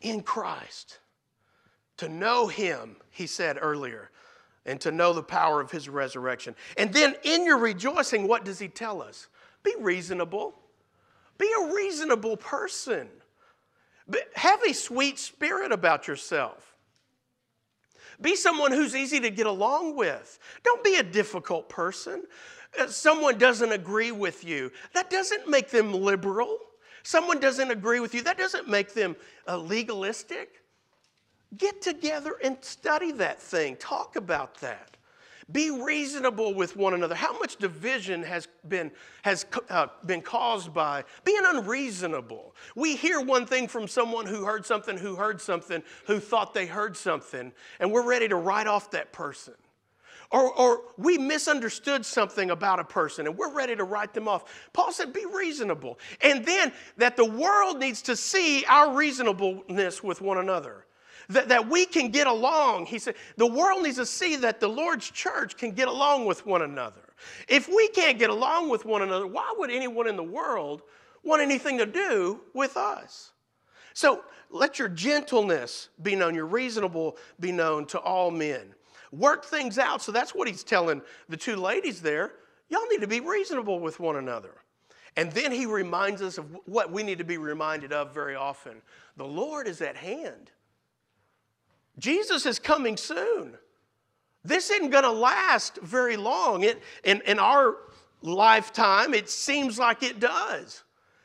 in 0.02 0.22
Christ. 0.22 1.00
To 1.98 2.10
know 2.10 2.48
Him, 2.48 2.98
he 3.10 3.28
said 3.28 3.58
earlier, 3.62 4.10
and 4.66 4.80
to 4.82 4.92
know 4.92 5.14
the 5.14 5.24
power 5.24 5.62
of 5.62 5.72
His 5.72 5.88
resurrection. 5.88 6.56
And 6.78 6.94
then 6.94 7.16
in 7.24 7.46
your 7.46 7.58
rejoicing, 7.58 8.28
what 8.28 8.46
does 8.46 8.60
He 8.60 8.68
tell 8.68 9.02
us? 9.02 9.28
Be 9.64 9.74
reasonable. 9.80 10.56
Be 11.38 11.50
a 11.60 11.74
reasonable 11.74 12.38
person. 12.38 13.08
Have 14.36 14.62
a 14.64 14.74
sweet 14.74 15.20
spirit 15.20 15.72
about 15.72 16.08
yourself. 16.08 16.76
Be 18.20 18.36
someone 18.36 18.72
who's 18.72 18.96
easy 18.96 19.20
to 19.20 19.30
get 19.30 19.48
along 19.48 19.96
with. 19.96 20.38
Don't 20.64 20.84
be 20.84 20.96
a 20.96 21.04
difficult 21.04 21.70
person. 21.70 22.24
Uh, 22.80 22.88
someone 22.88 23.38
doesn't 23.38 23.72
agree 23.72 24.12
with 24.12 24.44
you. 24.44 24.72
That 24.94 25.10
doesn't 25.10 25.50
make 25.50 25.70
them 25.70 25.94
liberal. 25.94 26.60
Someone 27.04 27.40
doesn't 27.40 27.72
agree 27.72 28.00
with 28.00 28.14
you, 28.14 28.22
that 28.24 28.38
doesn't 28.38 28.68
make 28.68 28.94
them 28.94 29.16
uh, 29.48 29.58
legalistic. 29.58 30.62
Get 31.58 31.82
together 31.82 32.36
and 32.44 32.58
study 32.62 33.12
that 33.14 33.42
thing, 33.42 33.76
talk 33.76 34.16
about 34.16 34.60
that. 34.62 34.98
Be 35.52 35.70
reasonable 35.70 36.54
with 36.54 36.78
one 36.78 36.94
another. 36.94 37.16
How 37.16 37.38
much 37.38 37.58
division 37.58 38.24
has 38.24 38.48
been, 38.70 38.92
has, 39.24 39.46
uh, 39.70 39.88
been 40.06 40.22
caused 40.22 40.74
by 40.74 41.04
being 41.26 41.42
unreasonable? 41.46 42.56
We 42.76 42.96
hear 42.96 43.20
one 43.20 43.46
thing 43.46 43.68
from 43.68 43.88
someone 43.88 44.26
who 44.26 44.46
heard 44.46 44.66
something, 44.66 44.98
who 44.98 45.16
heard 45.16 45.42
something, 45.42 45.84
who 46.08 46.20
thought 46.20 46.54
they 46.54 46.68
heard 46.68 46.96
something, 46.96 47.52
and 47.80 47.92
we're 47.92 48.08
ready 48.08 48.28
to 48.30 48.36
write 48.36 48.68
off 48.68 48.92
that 48.92 49.12
person. 49.12 49.56
Or, 50.32 50.54
or 50.54 50.82
we 50.98 51.18
misunderstood 51.18 52.06
something 52.06 52.52
about 52.52 52.80
a 52.80 52.86
person 52.86 53.28
and 53.28 53.38
we're 53.38 53.54
ready 53.54 53.76
to 53.76 53.84
write 53.84 54.14
them 54.14 54.30
off. 54.30 54.70
Paul 54.72 54.94
said, 54.94 55.12
be 55.12 55.26
reasonable. 55.26 56.00
And 56.22 56.46
then 56.46 56.72
that 56.98 57.18
the 57.18 57.26
world 57.26 57.80
needs 57.80 58.02
to 58.04 58.16
see 58.16 58.64
our 58.66 58.96
reasonableness 58.96 60.02
with 60.02 60.22
one 60.22 60.38
another. 60.38 60.86
That, 61.30 61.50
that 61.50 61.70
we 61.70 61.86
can 61.86 62.10
get 62.10 62.28
along. 62.28 62.88
He 62.88 62.98
said, 62.98 63.16
the 63.38 63.48
world 63.48 63.84
needs 63.84 63.98
to 63.98 64.06
see 64.06 64.38
that 64.38 64.60
the 64.60 64.68
Lord's 64.68 65.10
church 65.12 65.56
can 65.58 65.72
get 65.72 65.88
along 65.88 66.26
with 66.26 66.46
one 66.46 66.62
another. 66.62 67.14
If 67.48 67.68
we 67.68 67.90
can't 67.90 68.18
get 68.18 68.30
along 68.30 68.70
with 68.70 68.86
one 68.86 69.02
another, 69.02 69.28
why 69.28 69.54
would 69.58 69.70
anyone 69.70 70.08
in 70.08 70.16
the 70.16 70.24
world 70.24 70.82
want 71.24 71.42
anything 71.42 71.78
to 71.78 71.86
do 71.86 72.42
with 72.54 72.76
us? 72.76 73.32
So 73.94 74.24
let 74.50 74.80
your 74.80 74.90
gentleness 74.90 75.90
be 76.02 76.16
known, 76.16 76.36
your 76.36 76.48
reasonable 76.48 77.18
be 77.40 77.52
known 77.52 77.86
to 77.88 78.00
all 78.00 78.32
men 78.32 78.74
work 79.12 79.46
things 79.46 79.78
out. 79.78 80.02
So 80.02 80.12
that's 80.12 80.34
what 80.34 80.48
he's 80.48 80.64
telling 80.64 81.02
the 81.30 81.38
two 81.38 81.56
ladies 81.56 82.02
there. 82.02 82.34
Y'all 82.70 82.88
need 82.90 83.02
to 83.02 83.08
be 83.08 83.20
reasonable 83.20 83.80
with 83.80 84.00
one 84.00 84.16
another. 84.16 84.54
And 85.18 85.32
then 85.34 85.52
he 85.52 85.66
reminds 85.66 86.22
us 86.22 86.38
of 86.38 86.46
what 86.66 86.92
we 86.92 87.04
need 87.04 87.18
to 87.18 87.26
be 87.26 87.38
reminded 87.38 87.92
of 87.92 88.14
very 88.14 88.36
often 88.36 88.82
the 89.18 89.26
Lord 89.26 89.68
is 89.68 89.82
at 89.82 89.98
hand. 89.98 90.52
Jesus 92.00 92.46
is 92.46 92.60
coming 92.60 92.96
soon. 92.96 93.58
This 94.44 94.70
isn't 94.72 94.90
going 94.90 95.04
to 95.04 95.12
last 95.12 95.78
very 95.82 96.18
long. 96.18 96.64
It, 96.64 96.82
in, 97.04 97.22
in 97.28 97.38
our 97.38 97.76
lifetime, 98.22 99.14
it 99.14 99.30
seems 99.30 99.78
like 99.78 100.02
it 100.02 100.20
does. 100.20 100.84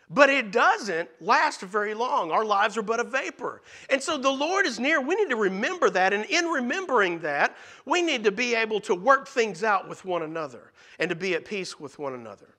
But 0.09 0.31
it 0.31 0.53
doesn't 0.53 1.09
last 1.21 1.61
very 1.63 1.93
long. 1.93 2.31
Our 2.31 2.45
lives 2.45 2.77
are 2.77 2.83
but 2.83 3.01
a 3.01 3.05
vapor. 3.05 3.63
And 3.91 4.01
so 4.01 4.17
the 4.17 4.31
Lord 4.31 4.65
is 4.65 4.79
near. 4.79 5.01
We 5.01 5.17
need 5.17 5.31
to 5.31 5.37
remember 5.37 5.91
that. 5.91 6.13
And 6.13 6.25
in 6.27 6.47
remembering 6.47 7.19
that, 7.21 7.57
we 7.85 8.03
need 8.03 8.23
to 8.25 8.31
be 8.31 8.55
able 8.55 8.79
to 8.81 8.95
work 8.95 9.27
things 9.27 9.65
out 9.65 9.89
with 9.89 10.05
one 10.05 10.23
another 10.23 10.73
and 11.01 11.09
to 11.09 11.17
be 11.17 11.35
at 11.35 11.45
peace 11.45 11.81
with 11.81 11.99
one 11.99 12.15
another. 12.15 12.55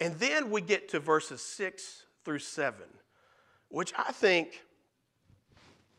And 0.00 0.14
then 0.14 0.50
we 0.50 0.62
get 0.62 0.88
to 0.90 1.00
verses 1.00 1.42
6 1.42 2.04
through 2.24 2.38
7, 2.38 2.80
which 3.68 3.92
I 3.98 4.12
think 4.12 4.62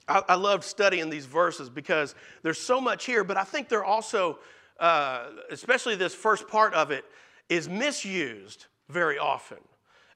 I, 0.08 0.24
I 0.30 0.36
love 0.36 0.66
studying 0.66 1.12
these 1.12 1.28
verses 1.28 1.70
because 1.70 2.16
there's 2.42 2.60
so 2.60 2.82
much 2.82 3.06
here, 3.06 3.24
but 3.24 3.38
I 3.38 3.44
think 3.44 3.70
they're 3.70 3.86
also, 3.86 4.40
uh, 4.80 5.26
especially 5.52 5.96
this 5.96 6.16
first 6.16 6.48
part 6.48 6.74
of 6.74 6.90
it, 6.90 7.06
is 7.48 7.70
misused 7.70 8.66
very 8.88 9.20
often 9.20 9.60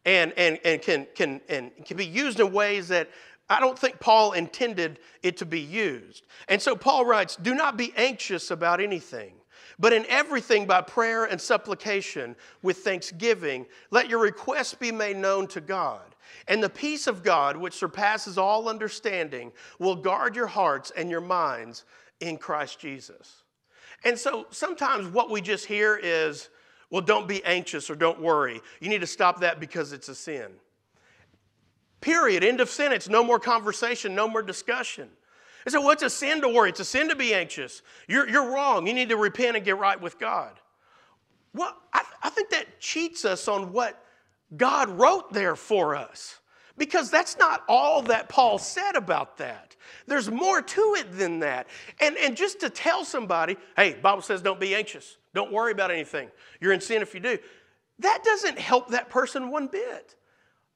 and, 0.06 0.34
and, 0.38 0.60
and, 0.66 0.82
can, 0.82 1.08
can, 1.16 1.42
and 1.50 1.72
can 1.86 1.98
be 1.98 2.06
used 2.06 2.40
in 2.40 2.52
ways 2.52 2.88
that 2.90 3.10
I 3.50 3.60
don't 3.60 3.78
think 3.78 4.00
Paul 4.00 4.34
intended 4.34 5.00
it 5.22 5.38
to 5.38 5.46
be 5.46 5.60
used. 5.60 6.26
And 6.48 6.62
so 6.62 6.76
Paul 6.76 7.06
writes, 7.06 7.36
Do 7.36 7.54
not 7.54 7.78
be 7.78 7.94
anxious 7.96 8.52
about 8.52 8.80
anything, 8.80 9.34
but 9.78 9.94
in 9.94 10.06
everything 10.08 10.66
by 10.66 10.82
prayer 10.82 11.26
and 11.26 11.40
supplication 11.40 12.36
with 12.62 12.78
thanksgiving, 12.78 13.66
let 13.92 14.10
your 14.10 14.20
requests 14.20 14.74
be 14.74 14.92
made 14.92 15.18
known 15.18 15.48
to 15.48 15.62
God. 15.62 16.16
And 16.48 16.64
the 16.64 16.70
peace 16.70 17.08
of 17.08 17.24
God, 17.24 17.58
which 17.58 17.74
surpasses 17.74 18.38
all 18.38 18.70
understanding, 18.70 19.52
will 19.78 19.96
guard 19.96 20.36
your 20.36 20.48
hearts 20.48 20.92
and 20.96 21.10
your 21.10 21.22
minds 21.22 21.86
in 22.20 22.38
Christ 22.38 22.80
Jesus. 22.80 23.44
And 24.04 24.18
so 24.18 24.48
sometimes 24.50 25.08
what 25.08 25.30
we 25.30 25.42
just 25.42 25.66
hear 25.66 26.00
is, 26.02 26.50
well, 26.94 27.02
don't 27.02 27.28
be 27.28 27.44
anxious 27.44 27.90
or 27.90 27.96
don't 27.96 28.22
worry. 28.22 28.62
You 28.80 28.88
need 28.88 29.02
to 29.02 29.08
stop 29.08 29.40
that 29.40 29.60
because 29.60 29.94
it's 29.94 30.10
a 30.10 30.16
sin. 30.16 30.52
Period. 32.02 32.44
End 32.44 32.62
of 32.62 32.70
sentence. 32.70 33.10
No 33.10 33.24
more 33.24 33.40
conversation, 33.40 34.14
no 34.14 34.28
more 34.28 34.44
discussion. 34.44 35.10
And 35.66 35.72
so, 35.72 35.82
what's 35.82 36.04
a 36.04 36.10
sin 36.10 36.40
to 36.42 36.50
worry? 36.50 36.70
It's 36.70 36.82
a 36.82 36.86
sin 36.86 37.10
to 37.10 37.16
be 37.16 37.34
anxious. 37.34 37.82
You're, 38.08 38.30
you're 38.30 38.54
wrong. 38.54 38.86
You 38.86 38.94
need 38.94 39.10
to 39.10 39.18
repent 39.18 39.56
and 39.56 39.66
get 39.66 39.80
right 39.80 40.00
with 40.00 40.20
God. 40.20 40.52
Well, 41.56 41.76
I, 41.94 42.04
I 42.22 42.30
think 42.30 42.52
that 42.52 42.80
cheats 42.80 43.26
us 43.26 43.48
on 43.48 43.74
what 43.74 44.00
God 44.56 44.90
wrote 44.90 45.34
there 45.34 45.56
for 45.56 45.96
us. 45.96 46.42
Because 46.77 47.12
that's 47.12 47.38
not 47.38 47.63
all 47.68 48.01
that 48.03 48.30
Paul 48.30 48.58
said 48.58 48.96
about 48.96 49.38
that. 49.38 49.75
There's 50.08 50.30
more 50.30 50.62
to 50.62 50.96
it 50.98 51.18
than 51.18 51.39
that. 51.39 51.68
And, 52.00 52.18
and 52.18 52.36
just 52.36 52.60
to 52.62 52.70
tell 52.70 53.06
somebody, 53.06 53.58
hey, 53.75 53.94
Bible 54.01 54.22
says 54.22 54.42
don't 54.42 54.60
be 54.60 54.74
anxious. 54.74 55.18
Don't 55.34 55.51
worry 55.51 55.72
about 55.72 55.92
anything. 55.92 56.30
You're 56.60 56.74
in 56.74 56.82
sin 56.82 57.01
if 57.01 57.13
you 57.13 57.20
do. 57.20 57.38
That 58.00 58.24
doesn't 58.24 58.58
help 58.58 58.89
that 58.89 59.10
person 59.10 59.51
one 59.51 59.68
bit. 59.68 60.15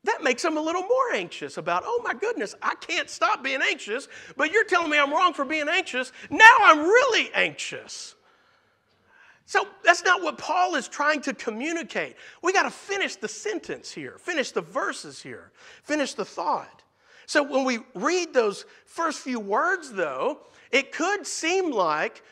That 0.03 0.23
makes 0.23 0.43
them 0.43 0.57
a 0.57 0.61
little 0.61 0.83
more 0.83 1.13
anxious 1.13 1.57
about, 1.57 1.83
oh 1.85 2.01
my 2.03 2.13
goodness, 2.13 2.55
I 2.61 2.75
can't 2.75 3.09
stop 3.09 3.43
being 3.43 3.61
anxious, 3.61 4.07
but 4.37 4.51
you're 4.51 4.63
telling 4.63 4.89
me 4.89 4.97
I'm 4.97 5.11
wrong 5.11 5.33
for 5.33 5.43
being 5.43 5.67
anxious. 5.67 6.13
Now 6.29 6.57
I'm 6.61 6.79
really 6.79 7.31
anxious. 7.33 8.15
So 9.47 9.65
that's 9.81 10.03
not 10.03 10.21
what 10.21 10.37
Paul 10.37 10.75
is 10.75 10.89
trying 10.89 11.21
to 11.21 11.33
communicate. 11.33 12.17
We 12.43 12.51
got 12.51 12.63
to 12.63 12.69
finish 12.69 13.15
the 13.15 13.29
sentence 13.29 13.89
here, 13.89 14.17
finish 14.19 14.51
the 14.51 14.61
verses 14.61 15.21
here, 15.23 15.51
finish 15.83 16.13
the 16.15 16.25
thought. 16.25 16.83
So 17.27 17.43
when 17.43 17.63
we 17.63 17.79
read 17.95 18.33
those 18.33 18.65
first 18.85 19.21
few 19.21 19.39
words, 19.39 19.93
though, 19.93 20.41
it 20.69 20.91
could 20.91 21.25
seem 21.25 21.71
like, 21.71 22.23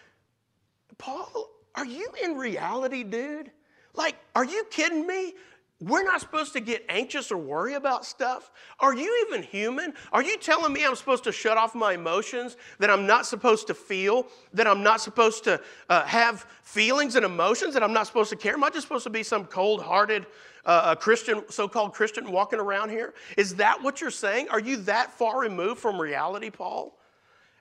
Paul, 0.97 1.49
are 1.73 1.85
you 1.85 2.05
in 2.21 2.35
reality, 2.35 3.03
dude? 3.03 3.49
Like, 3.93 4.17
are 4.35 4.45
you 4.45 4.65
kidding 4.69 5.07
me? 5.07 5.35
We're 5.81 6.03
not 6.03 6.21
supposed 6.21 6.53
to 6.53 6.61
get 6.61 6.85
anxious 6.87 7.31
or 7.31 7.37
worry 7.37 7.73
about 7.73 8.05
stuff. 8.05 8.49
Are 8.79 8.95
you 8.95 9.25
even 9.27 9.43
human? 9.43 9.93
Are 10.13 10.23
you 10.23 10.37
telling 10.37 10.71
me 10.71 10.85
I'm 10.85 10.95
supposed 10.95 11.25
to 11.25 11.33
shut 11.33 11.57
off 11.57 11.75
my 11.75 11.93
emotions, 11.93 12.55
that 12.79 12.89
I'm 12.89 13.05
not 13.05 13.25
supposed 13.25 13.67
to 13.67 13.73
feel, 13.73 14.27
that 14.53 14.67
I'm 14.67 14.83
not 14.83 15.01
supposed 15.01 15.43
to 15.43 15.59
uh, 15.89 16.05
have 16.05 16.47
feelings 16.63 17.15
and 17.15 17.25
emotions, 17.25 17.73
that 17.73 17.83
I'm 17.83 17.91
not 17.91 18.07
supposed 18.07 18.29
to 18.29 18.37
care? 18.37 18.53
Am 18.53 18.63
I 18.63 18.69
just 18.69 18.83
supposed 18.83 19.03
to 19.03 19.09
be 19.09 19.21
some 19.21 19.45
cold 19.45 19.81
hearted 19.81 20.25
uh, 20.65 20.95
Christian, 20.95 21.43
so 21.49 21.67
called 21.67 21.93
Christian, 21.93 22.31
walking 22.31 22.59
around 22.59 22.89
here? 22.89 23.13
Is 23.37 23.55
that 23.55 23.83
what 23.83 23.99
you're 23.99 24.11
saying? 24.11 24.47
Are 24.49 24.61
you 24.61 24.77
that 24.77 25.11
far 25.11 25.39
removed 25.39 25.81
from 25.81 25.99
reality, 25.99 26.49
Paul? 26.49 26.97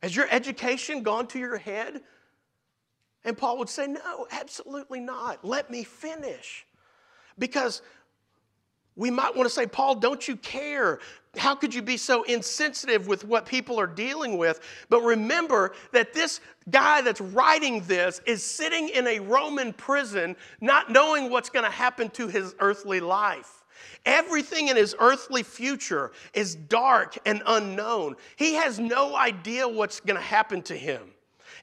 Has 0.02 0.14
your 0.14 0.28
education 0.30 1.02
gone 1.02 1.26
to 1.28 1.38
your 1.40 1.56
head 1.56 2.00
and 3.24 3.36
Paul 3.36 3.58
would 3.58 3.68
say, 3.68 3.86
No, 3.86 4.26
absolutely 4.30 5.00
not. 5.00 5.44
Let 5.44 5.70
me 5.70 5.82
finish. 5.82 6.66
Because 7.38 7.82
we 8.96 9.10
might 9.10 9.34
want 9.34 9.48
to 9.48 9.54
say, 9.54 9.66
Paul, 9.66 9.96
don't 9.96 10.26
you 10.28 10.36
care? 10.36 11.00
How 11.36 11.54
could 11.54 11.74
you 11.74 11.82
be 11.82 11.96
so 11.96 12.22
insensitive 12.24 13.08
with 13.08 13.24
what 13.24 13.44
people 13.44 13.80
are 13.80 13.88
dealing 13.88 14.38
with? 14.38 14.60
But 14.88 15.02
remember 15.02 15.72
that 15.92 16.12
this 16.12 16.40
guy 16.70 17.00
that's 17.00 17.20
writing 17.20 17.80
this 17.86 18.20
is 18.24 18.44
sitting 18.44 18.88
in 18.90 19.06
a 19.08 19.18
Roman 19.18 19.72
prison, 19.72 20.36
not 20.60 20.90
knowing 20.90 21.30
what's 21.30 21.50
going 21.50 21.64
to 21.64 21.70
happen 21.70 22.08
to 22.10 22.28
his 22.28 22.54
earthly 22.60 23.00
life. 23.00 23.64
Everything 24.06 24.68
in 24.68 24.76
his 24.76 24.94
earthly 25.00 25.42
future 25.42 26.12
is 26.32 26.54
dark 26.54 27.18
and 27.26 27.42
unknown. 27.46 28.14
He 28.36 28.54
has 28.54 28.78
no 28.78 29.16
idea 29.16 29.66
what's 29.66 29.98
going 30.00 30.16
to 30.16 30.24
happen 30.24 30.62
to 30.62 30.76
him. 30.76 31.13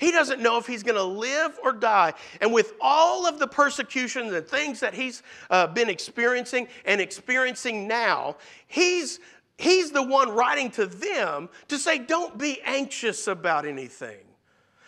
He 0.01 0.11
doesn't 0.11 0.41
know 0.41 0.57
if 0.57 0.65
he's 0.65 0.81
going 0.81 0.95
to 0.95 1.03
live 1.03 1.59
or 1.63 1.71
die. 1.71 2.15
And 2.41 2.51
with 2.51 2.73
all 2.81 3.27
of 3.27 3.37
the 3.37 3.45
persecutions 3.45 4.33
and 4.33 4.47
things 4.47 4.79
that 4.79 4.95
he's 4.95 5.21
uh, 5.51 5.67
been 5.67 5.91
experiencing 5.91 6.67
and 6.85 6.99
experiencing 6.99 7.87
now, 7.87 8.37
he's, 8.65 9.19
he's 9.59 9.91
the 9.91 10.01
one 10.01 10.29
writing 10.31 10.71
to 10.71 10.87
them 10.87 11.49
to 11.67 11.77
say, 11.77 11.99
don't 11.99 12.35
be 12.39 12.59
anxious 12.65 13.27
about 13.27 13.63
anything. 13.67 14.17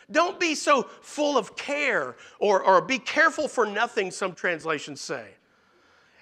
Don't 0.09 0.39
be 0.39 0.55
so 0.55 0.81
full 1.01 1.37
of 1.37 1.55
care 1.55 2.15
or, 2.39 2.63
or 2.63 2.81
be 2.81 2.97
careful 2.97 3.47
for 3.47 3.67
nothing, 3.67 4.09
some 4.09 4.33
translations 4.33 4.99
say. 4.99 5.27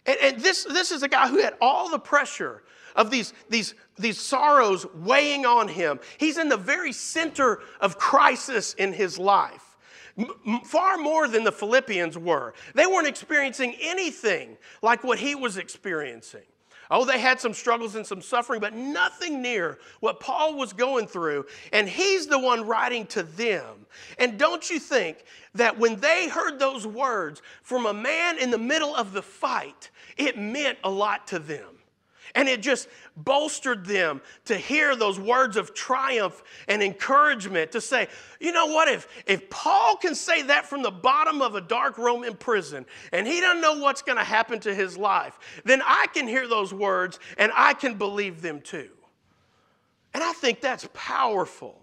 And, 0.06 0.18
and 0.22 0.40
this, 0.42 0.64
this 0.64 0.92
is 0.92 1.04
a 1.04 1.08
guy 1.08 1.28
who 1.28 1.40
had 1.40 1.56
all 1.62 1.90
the 1.90 2.00
pressure 2.00 2.64
of 2.96 3.12
these, 3.12 3.34
these, 3.50 3.74
these 3.98 4.20
sorrows 4.20 4.86
weighing 4.94 5.46
on 5.46 5.68
him. 5.68 6.00
He's 6.18 6.38
in 6.38 6.50
the 6.50 6.58
very 6.58 6.92
center 6.92 7.62
of 7.80 7.98
crisis 7.98 8.74
in 8.74 8.94
his 8.94 9.18
life. 9.18 9.78
far 10.66 10.98
more 10.98 11.28
than 11.28 11.44
the 11.44 11.52
Philippians 11.52 12.18
were. 12.18 12.54
They 12.76 12.86
weren't 12.86 13.08
experiencing 13.08 13.76
anything 13.80 14.58
like 14.82 15.04
what 15.04 15.20
he 15.20 15.36
was 15.36 15.58
experiencing. 15.58 16.42
Oh, 16.94 17.06
they 17.06 17.20
had 17.20 17.40
some 17.40 17.54
struggles 17.54 17.96
and 17.96 18.06
some 18.06 18.22
suffering, 18.22 18.60
but 18.60 18.74
nothing 18.74 19.42
near 19.42 19.80
what 20.02 20.20
Paul 20.20 20.58
was 20.58 20.74
going 20.74 21.08
through. 21.08 21.46
And 21.72 21.88
he's 21.88 22.28
the 22.28 22.38
one 22.38 22.68
writing 22.68 23.06
to 23.08 23.24
them. 23.24 23.86
And 24.20 24.38
don't 24.38 24.70
you 24.70 24.78
think 24.78 25.24
that 25.56 25.80
when 25.80 26.02
they 26.02 26.28
heard 26.28 26.60
those 26.60 26.86
words 26.86 27.42
from 27.64 27.86
a 27.86 27.94
man 27.94 28.38
in 28.38 28.52
the 28.52 28.58
middle 28.58 28.94
of 28.94 29.14
the 29.14 29.22
fight, 29.22 29.90
it 30.18 30.38
meant 30.38 30.78
a 30.84 30.90
lot 30.90 31.28
to 31.28 31.40
them? 31.40 31.81
And 32.36 32.48
it 32.48 32.62
just 32.62 32.88
bolstered 33.18 33.86
them 33.86 34.22
to 34.46 34.56
hear 34.56 34.96
those 34.96 35.20
words 35.20 35.58
of 35.58 35.74
triumph 35.74 36.44
and 36.68 36.82
encouragement 36.82 37.72
to 37.74 37.82
say, 37.82 38.08
you 38.40 38.52
know 38.52 38.68
what, 38.68 38.88
if, 38.88 39.08
if 39.26 39.50
Paul 39.50 39.98
can 39.98 40.16
say 40.16 40.44
that 40.44 40.66
from 40.66 40.82
the 40.82 40.92
bottom 40.92 41.42
of 41.42 41.56
a 41.56 41.62
dark 41.62 41.98
Roman 41.98 42.36
prison 42.36 42.86
and 43.12 43.28
he 43.28 43.42
doesn't 43.42 43.62
know 43.62 43.80
what's 43.80 44.02
going 44.02 44.18
to 44.18 44.24
happen 44.24 44.60
to 44.62 44.74
his 44.74 44.98
life, 44.98 45.40
then 45.66 45.82
I 45.86 46.08
can 46.14 46.28
hear 46.28 46.48
those 46.48 46.74
words 46.74 47.20
and 47.38 47.52
I 47.56 47.74
can 47.74 47.96
believe 47.96 48.42
them 48.42 48.62
too. 48.62 48.90
And 50.14 50.24
I 50.24 50.34
think 50.34 50.62
that's 50.62 50.88
powerful 50.94 51.82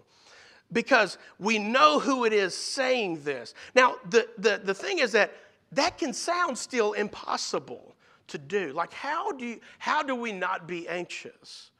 because 0.71 1.17
we 1.39 1.57
know 1.57 1.99
who 1.99 2.25
it 2.25 2.33
is 2.33 2.55
saying 2.55 3.23
this. 3.23 3.53
Now, 3.75 3.95
the, 4.09 4.27
the, 4.37 4.61
the 4.63 4.73
thing 4.73 4.99
is 4.99 5.11
that 5.13 5.33
that 5.71 5.97
can 5.97 6.13
sound 6.13 6.57
still 6.57 6.93
impossible 6.93 7.95
to 8.29 8.37
do. 8.37 8.73
Like, 8.73 8.93
how 8.93 9.31
do, 9.31 9.45
you, 9.45 9.59
how 9.77 10.03
do 10.03 10.15
we 10.15 10.31
not 10.31 10.67
be 10.67 10.87
anxious? 10.87 11.71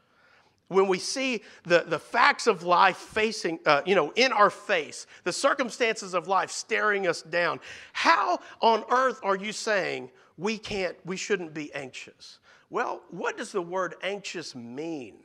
When 0.67 0.87
we 0.87 0.99
see 0.99 1.41
the, 1.63 1.83
the 1.87 1.97
facts 1.97 2.45
of 2.45 2.61
life 2.61 2.97
facing, 2.97 3.59
uh, 3.65 3.81
you 3.85 3.95
know, 3.95 4.13
in 4.15 4.31
our 4.31 4.51
face, 4.51 5.07
the 5.23 5.33
circumstances 5.33 6.13
of 6.13 6.27
life 6.27 6.51
staring 6.51 7.07
us 7.07 7.23
down, 7.23 7.59
how 7.91 8.39
on 8.61 8.83
earth 8.91 9.19
are 9.23 9.35
you 9.35 9.51
saying 9.51 10.11
we 10.37 10.59
can't, 10.59 10.95
we 11.05 11.17
shouldn't 11.17 11.55
be 11.55 11.73
anxious? 11.73 12.39
Well, 12.69 13.01
what 13.09 13.35
does 13.35 13.51
the 13.51 13.63
word 13.63 13.95
anxious 14.03 14.53
mean? 14.53 15.17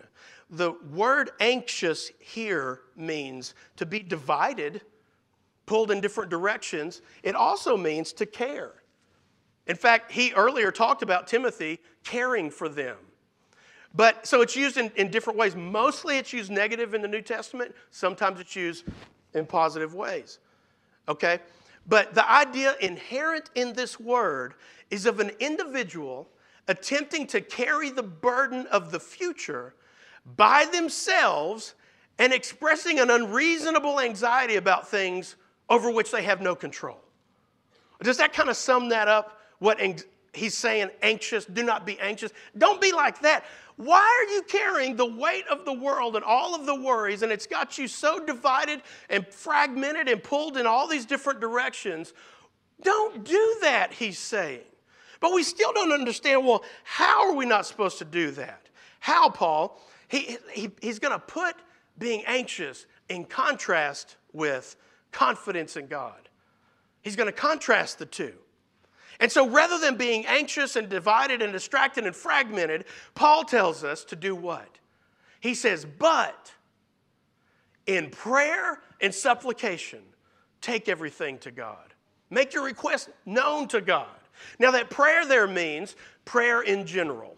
The 0.48 0.72
word 0.90 1.32
anxious 1.40 2.10
here 2.18 2.80
means 2.96 3.54
to 3.76 3.84
be 3.84 4.00
divided, 4.00 4.80
pulled 5.66 5.90
in 5.90 6.00
different 6.00 6.30
directions. 6.30 7.02
It 7.22 7.34
also 7.34 7.76
means 7.76 8.14
to 8.14 8.24
care. 8.24 8.72
In 9.66 9.76
fact, 9.76 10.12
he 10.12 10.32
earlier 10.32 10.70
talked 10.70 11.02
about 11.02 11.26
Timothy 11.26 11.80
caring 12.04 12.50
for 12.50 12.68
them. 12.68 12.96
But 13.94 14.26
so 14.26 14.42
it's 14.42 14.56
used 14.56 14.76
in, 14.76 14.90
in 14.96 15.10
different 15.10 15.38
ways. 15.38 15.54
Mostly 15.54 16.18
it's 16.18 16.32
used 16.32 16.50
negative 16.50 16.94
in 16.94 17.02
the 17.02 17.08
New 17.08 17.22
Testament, 17.22 17.74
sometimes 17.90 18.40
it's 18.40 18.56
used 18.56 18.84
in 19.34 19.46
positive 19.46 19.94
ways. 19.94 20.38
Okay? 21.08 21.38
But 21.86 22.14
the 22.14 22.28
idea 22.30 22.74
inherent 22.80 23.50
in 23.54 23.72
this 23.72 24.00
word 24.00 24.54
is 24.90 25.06
of 25.06 25.20
an 25.20 25.30
individual 25.38 26.28
attempting 26.66 27.26
to 27.28 27.40
carry 27.40 27.90
the 27.90 28.02
burden 28.02 28.66
of 28.68 28.90
the 28.90 29.00
future 29.00 29.74
by 30.36 30.66
themselves 30.72 31.74
and 32.18 32.32
expressing 32.32 33.00
an 33.00 33.10
unreasonable 33.10 34.00
anxiety 34.00 34.56
about 34.56 34.88
things 34.88 35.36
over 35.68 35.90
which 35.90 36.10
they 36.10 36.22
have 36.22 36.40
no 36.40 36.54
control. 36.54 36.98
Does 38.02 38.16
that 38.18 38.32
kind 38.32 38.48
of 38.48 38.56
sum 38.56 38.88
that 38.90 39.08
up? 39.08 39.40
What 39.58 39.80
he's 40.32 40.56
saying, 40.56 40.90
anxious, 41.02 41.44
do 41.44 41.62
not 41.62 41.86
be 41.86 41.98
anxious. 42.00 42.32
Don't 42.56 42.80
be 42.80 42.92
like 42.92 43.20
that. 43.20 43.44
Why 43.76 43.98
are 44.00 44.32
you 44.32 44.42
carrying 44.42 44.96
the 44.96 45.06
weight 45.06 45.46
of 45.48 45.64
the 45.64 45.72
world 45.72 46.14
and 46.14 46.24
all 46.24 46.54
of 46.54 46.64
the 46.64 46.74
worries, 46.74 47.22
and 47.22 47.32
it's 47.32 47.46
got 47.46 47.76
you 47.76 47.88
so 47.88 48.24
divided 48.24 48.82
and 49.10 49.26
fragmented 49.26 50.08
and 50.08 50.22
pulled 50.22 50.56
in 50.56 50.66
all 50.66 50.86
these 50.86 51.06
different 51.06 51.40
directions? 51.40 52.12
Don't 52.82 53.24
do 53.24 53.56
that, 53.62 53.92
he's 53.92 54.18
saying. 54.18 54.60
But 55.20 55.32
we 55.32 55.42
still 55.42 55.72
don't 55.72 55.92
understand 55.92 56.44
well, 56.44 56.64
how 56.84 57.28
are 57.28 57.34
we 57.34 57.46
not 57.46 57.66
supposed 57.66 57.98
to 57.98 58.04
do 58.04 58.30
that? 58.32 58.68
How, 59.00 59.28
Paul? 59.28 59.80
He, 60.06 60.36
he, 60.52 60.70
he's 60.80 60.98
going 60.98 61.12
to 61.12 61.18
put 61.18 61.56
being 61.98 62.22
anxious 62.26 62.86
in 63.08 63.24
contrast 63.24 64.16
with 64.32 64.76
confidence 65.12 65.76
in 65.76 65.86
God. 65.86 66.28
He's 67.02 67.16
going 67.16 67.26
to 67.26 67.32
contrast 67.32 67.98
the 67.98 68.06
two. 68.06 68.34
And 69.24 69.32
so 69.32 69.48
rather 69.48 69.78
than 69.78 69.96
being 69.96 70.26
anxious 70.26 70.76
and 70.76 70.86
divided 70.86 71.40
and 71.40 71.50
distracted 71.50 72.04
and 72.04 72.14
fragmented, 72.14 72.84
Paul 73.14 73.44
tells 73.44 73.82
us 73.82 74.04
to 74.04 74.16
do 74.16 74.36
what? 74.36 74.68
He 75.40 75.54
says, 75.54 75.86
but 75.86 76.52
in 77.86 78.10
prayer 78.10 78.82
and 79.00 79.14
supplication, 79.14 80.00
take 80.60 80.90
everything 80.90 81.38
to 81.38 81.50
God. 81.50 81.94
Make 82.28 82.52
your 82.52 82.64
request 82.64 83.08
known 83.24 83.66
to 83.68 83.80
God. 83.80 84.08
Now, 84.58 84.72
that 84.72 84.90
prayer 84.90 85.24
there 85.24 85.46
means 85.46 85.96
prayer 86.26 86.60
in 86.60 86.84
general. 86.84 87.34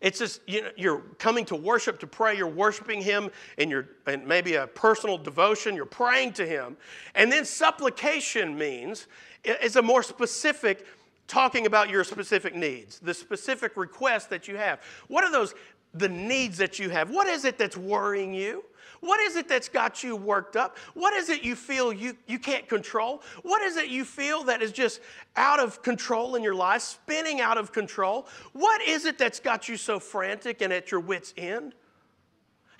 It's 0.00 0.20
just, 0.20 0.40
you 0.46 0.62
know, 0.62 0.70
you're 0.76 1.00
coming 1.18 1.44
to 1.46 1.56
worship 1.56 1.98
to 2.00 2.06
pray, 2.06 2.38
you're 2.38 2.46
worshiping 2.46 3.02
Him 3.02 3.30
in 3.58 3.68
your, 3.68 3.88
and 4.06 4.26
maybe 4.26 4.54
a 4.54 4.66
personal 4.66 5.18
devotion, 5.18 5.74
you're 5.74 5.84
praying 5.84 6.32
to 6.34 6.46
Him. 6.46 6.78
And 7.14 7.30
then 7.30 7.44
supplication 7.44 8.56
means, 8.56 9.08
it's 9.44 9.76
a 9.76 9.82
more 9.82 10.02
specific, 10.02 10.86
talking 11.26 11.66
about 11.66 11.90
your 11.90 12.04
specific 12.04 12.54
needs, 12.54 12.98
the 12.98 13.14
specific 13.14 13.76
requests 13.76 14.26
that 14.26 14.48
you 14.48 14.56
have. 14.56 14.80
What 15.08 15.24
are 15.24 15.30
those, 15.30 15.54
the 15.94 16.08
needs 16.08 16.58
that 16.58 16.78
you 16.78 16.90
have? 16.90 17.10
What 17.10 17.26
is 17.26 17.44
it 17.44 17.58
that's 17.58 17.76
worrying 17.76 18.34
you? 18.34 18.64
What 19.00 19.20
is 19.20 19.36
it 19.36 19.48
that's 19.48 19.68
got 19.68 20.02
you 20.02 20.16
worked 20.16 20.56
up? 20.56 20.76
What 20.94 21.14
is 21.14 21.28
it 21.28 21.44
you 21.44 21.54
feel 21.54 21.92
you, 21.92 22.16
you 22.26 22.38
can't 22.38 22.68
control? 22.68 23.22
What 23.42 23.62
is 23.62 23.76
it 23.76 23.88
you 23.88 24.04
feel 24.04 24.42
that 24.44 24.60
is 24.60 24.72
just 24.72 25.00
out 25.36 25.60
of 25.60 25.82
control 25.82 26.34
in 26.34 26.42
your 26.42 26.54
life, 26.54 26.82
spinning 26.82 27.40
out 27.40 27.58
of 27.58 27.72
control? 27.72 28.26
What 28.54 28.82
is 28.82 29.04
it 29.04 29.16
that's 29.16 29.38
got 29.38 29.68
you 29.68 29.76
so 29.76 30.00
frantic 30.00 30.62
and 30.62 30.72
at 30.72 30.90
your 30.90 31.00
wits' 31.00 31.32
end? 31.36 31.74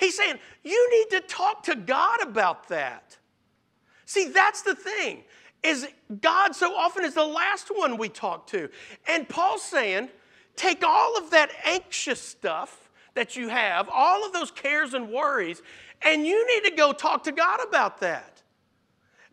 He's 0.01 0.17
saying, 0.17 0.39
you 0.65 0.91
need 0.91 1.19
to 1.19 1.27
talk 1.27 1.65
to 1.65 1.77
God 1.77 2.21
about 2.23 2.69
that. 2.69 3.17
See, 4.05 4.29
that's 4.29 4.63
the 4.63 4.75
thing, 4.75 5.23
is 5.63 5.87
God 6.21 6.55
so 6.55 6.75
often 6.75 7.05
is 7.05 7.15
the 7.15 7.25
last 7.25 7.69
one 7.75 7.97
we 7.97 8.09
talk 8.09 8.47
to. 8.49 8.69
And 9.09 9.29
Paul's 9.29 9.63
saying, 9.63 10.09
take 10.57 10.85
all 10.85 11.17
of 11.17 11.31
that 11.31 11.51
anxious 11.65 12.21
stuff 12.21 12.91
that 13.15 13.37
you 13.37 13.49
have, 13.49 13.89
all 13.93 14.25
of 14.25 14.33
those 14.33 14.51
cares 14.51 14.95
and 14.95 15.11
worries, 15.11 15.63
and 16.03 16.27
you 16.27 16.47
need 16.47 16.69
to 16.71 16.77
go 16.77 16.93
talk 16.93 17.25
to 17.25 17.33
God 17.33 17.61
about 17.67 18.01
that. 18.01 18.43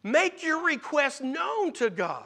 Make 0.03 0.43
your 0.43 0.63
request 0.63 1.21
known 1.21 1.73
to 1.73 1.89
God. 1.89 2.23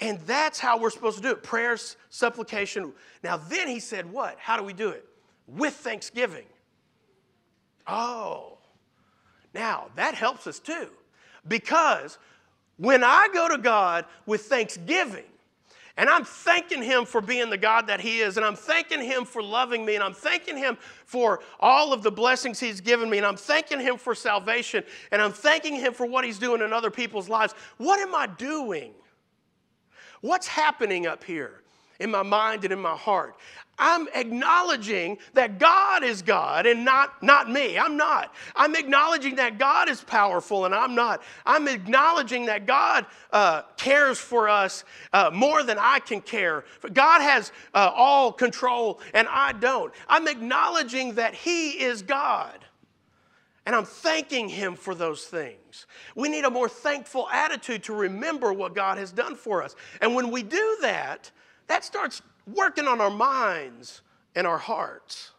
And 0.00 0.18
that's 0.20 0.58
how 0.58 0.78
we're 0.78 0.90
supposed 0.90 1.18
to 1.18 1.22
do 1.22 1.30
it 1.30 1.42
prayers, 1.42 1.96
supplication. 2.08 2.92
Now, 3.22 3.36
then 3.36 3.68
he 3.68 3.80
said, 3.80 4.10
What? 4.10 4.36
How 4.38 4.56
do 4.56 4.64
we 4.64 4.72
do 4.72 4.88
it? 4.88 5.04
With 5.46 5.74
thanksgiving. 5.74 6.46
Oh, 7.86 8.58
now 9.52 9.88
that 9.96 10.14
helps 10.14 10.46
us 10.46 10.58
too. 10.58 10.88
Because 11.50 12.16
when 12.78 13.04
I 13.04 13.28
go 13.34 13.48
to 13.48 13.58
God 13.58 14.06
with 14.24 14.42
thanksgiving, 14.42 15.24
and 15.96 16.08
I'm 16.08 16.24
thanking 16.24 16.82
him 16.82 17.04
for 17.04 17.20
being 17.20 17.50
the 17.50 17.58
God 17.58 17.88
that 17.88 18.00
he 18.00 18.20
is. 18.20 18.38
And 18.38 18.46
I'm 18.46 18.56
thanking 18.56 19.02
him 19.02 19.26
for 19.26 19.42
loving 19.42 19.84
me. 19.84 19.96
And 19.96 20.04
I'm 20.04 20.14
thanking 20.14 20.56
him 20.56 20.78
for 21.04 21.40
all 21.58 21.92
of 21.92 22.02
the 22.02 22.10
blessings 22.10 22.58
he's 22.58 22.80
given 22.80 23.10
me. 23.10 23.18
And 23.18 23.26
I'm 23.26 23.36
thanking 23.36 23.80
him 23.80 23.98
for 23.98 24.14
salvation. 24.14 24.82
And 25.10 25.20
I'm 25.20 25.32
thanking 25.32 25.74
him 25.74 25.92
for 25.92 26.06
what 26.06 26.24
he's 26.24 26.38
doing 26.38 26.62
in 26.62 26.72
other 26.72 26.90
people's 26.90 27.28
lives. 27.28 27.52
What 27.76 28.00
am 28.00 28.14
I 28.14 28.28
doing? 28.28 28.94
What's 30.22 30.46
happening 30.46 31.06
up 31.06 31.22
here 31.22 31.59
in 32.00 32.10
my 32.10 32.22
mind 32.22 32.64
and 32.64 32.72
in 32.72 32.80
my 32.80 32.96
heart? 32.96 33.36
I'm 33.80 34.08
acknowledging 34.14 35.16
that 35.32 35.58
God 35.58 36.04
is 36.04 36.20
God 36.20 36.66
and 36.66 36.84
not, 36.84 37.22
not 37.22 37.50
me. 37.50 37.78
I'm 37.78 37.96
not. 37.96 38.34
I'm 38.54 38.76
acknowledging 38.76 39.36
that 39.36 39.58
God 39.58 39.88
is 39.88 40.02
powerful 40.02 40.66
and 40.66 40.74
I'm 40.74 40.94
not. 40.94 41.22
I'm 41.46 41.66
acknowledging 41.66 42.46
that 42.46 42.66
God 42.66 43.06
uh, 43.32 43.62
cares 43.78 44.18
for 44.18 44.50
us 44.50 44.84
uh, 45.14 45.30
more 45.32 45.62
than 45.62 45.78
I 45.80 45.98
can 46.00 46.20
care. 46.20 46.64
God 46.92 47.22
has 47.22 47.52
uh, 47.72 47.90
all 47.94 48.32
control 48.32 49.00
and 49.14 49.26
I 49.30 49.52
don't. 49.52 49.94
I'm 50.08 50.28
acknowledging 50.28 51.14
that 51.14 51.34
He 51.34 51.82
is 51.82 52.02
God. 52.02 52.58
And 53.64 53.74
I'm 53.74 53.84
thanking 53.86 54.50
Him 54.50 54.74
for 54.74 54.94
those 54.94 55.24
things. 55.24 55.86
We 56.14 56.28
need 56.28 56.44
a 56.44 56.50
more 56.50 56.68
thankful 56.68 57.28
attitude 57.30 57.84
to 57.84 57.94
remember 57.94 58.52
what 58.52 58.74
God 58.74 58.98
has 58.98 59.10
done 59.10 59.36
for 59.36 59.62
us. 59.62 59.74
And 60.02 60.14
when 60.14 60.30
we 60.30 60.42
do 60.42 60.78
that, 60.82 61.30
that 61.70 61.84
starts 61.84 62.20
working 62.52 62.88
on 62.88 63.00
our 63.00 63.10
minds 63.10 64.02
and 64.34 64.44
our 64.44 64.58
hearts. 64.58 65.30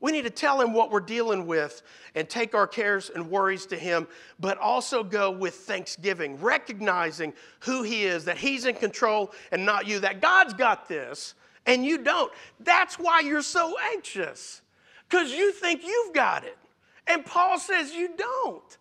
We 0.00 0.10
need 0.10 0.24
to 0.24 0.30
tell 0.30 0.60
him 0.60 0.72
what 0.72 0.90
we're 0.90 0.98
dealing 0.98 1.46
with 1.46 1.82
and 2.16 2.28
take 2.28 2.52
our 2.52 2.66
cares 2.66 3.10
and 3.10 3.30
worries 3.30 3.64
to 3.66 3.76
him, 3.76 4.08
but 4.40 4.58
also 4.58 5.04
go 5.04 5.30
with 5.30 5.54
thanksgiving, 5.54 6.36
recognizing 6.40 7.32
who 7.60 7.84
he 7.84 8.06
is, 8.06 8.24
that 8.24 8.36
he's 8.36 8.66
in 8.66 8.74
control 8.74 9.32
and 9.52 9.64
not 9.64 9.86
you, 9.86 10.00
that 10.00 10.20
God's 10.20 10.52
got 10.52 10.88
this 10.88 11.34
and 11.64 11.84
you 11.84 11.98
don't. 11.98 12.32
That's 12.58 12.98
why 12.98 13.20
you're 13.20 13.40
so 13.40 13.76
anxious, 13.92 14.62
because 15.08 15.30
you 15.30 15.52
think 15.52 15.84
you've 15.84 16.12
got 16.12 16.42
it. 16.42 16.58
And 17.06 17.24
Paul 17.24 17.60
says 17.60 17.94
you 17.94 18.16
don't. 18.16 18.78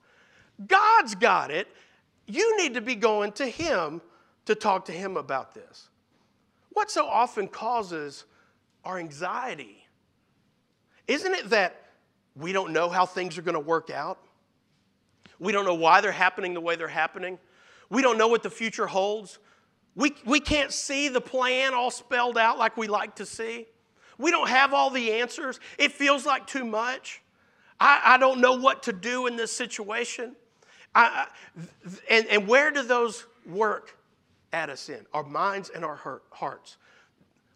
God's 0.66 1.14
got 1.14 1.52
it. 1.52 1.68
You 2.26 2.58
need 2.58 2.74
to 2.74 2.82
be 2.82 2.96
going 2.96 3.34
to 3.34 3.46
him 3.46 4.02
to 4.46 4.56
talk 4.56 4.86
to 4.86 4.92
him 4.92 5.16
about 5.16 5.54
this. 5.54 5.90
What 6.76 6.92
so 6.92 7.08
often 7.08 7.48
causes 7.48 8.26
our 8.84 9.00
anxiety? 9.00 9.88
Isn't 11.08 11.34
it 11.34 11.50
that 11.52 11.82
we 12.36 12.52
don't 12.52 12.74
know 12.74 12.90
how 12.90 13.06
things 13.06 13.38
are 13.38 13.42
going 13.42 13.56
to 13.56 13.62
work 13.62 13.90
out? 13.90 14.20
We 15.40 15.54
don't 15.54 15.64
know 15.64 15.76
why 15.76 16.02
they're 16.02 16.12
happening 16.12 16.54
the 16.54 16.60
way 16.60 16.76
they're 16.76 16.90
happening. 16.90 17.40
We 17.90 18.02
don't 18.02 18.18
know 18.18 18.28
what 18.28 18.44
the 18.44 18.50
future 18.50 18.88
holds. 18.88 19.40
We, 19.96 20.16
we 20.26 20.42
can't 20.42 20.74
see 20.74 21.08
the 21.08 21.22
plan 21.22 21.74
all 21.74 21.92
spelled 21.92 22.38
out 22.38 22.60
like 22.60 22.76
we 22.76 22.88
like 22.88 23.16
to 23.16 23.26
see. 23.26 23.68
We 24.18 24.30
don't 24.30 24.50
have 24.50 24.74
all 24.74 24.90
the 24.90 25.14
answers. 25.14 25.62
It 25.78 25.94
feels 25.94 26.26
like 26.26 26.46
too 26.46 26.66
much. 26.66 27.22
I, 27.80 28.02
I 28.04 28.18
don't 28.18 28.42
know 28.42 28.58
what 28.58 28.84
to 28.84 28.92
do 28.92 29.28
in 29.28 29.38
this 29.38 29.54
situation. 29.54 30.36
I, 30.94 31.06
I, 31.06 31.62
and, 32.10 32.28
and 32.28 32.48
where 32.50 32.70
do 32.70 32.84
those 32.84 33.26
work? 33.46 33.98
At 34.54 34.70
us 34.70 34.90
in, 34.90 35.06
our 35.14 35.24
minds 35.24 35.70
and 35.70 35.84
our 35.84 36.22
hearts. 36.32 36.78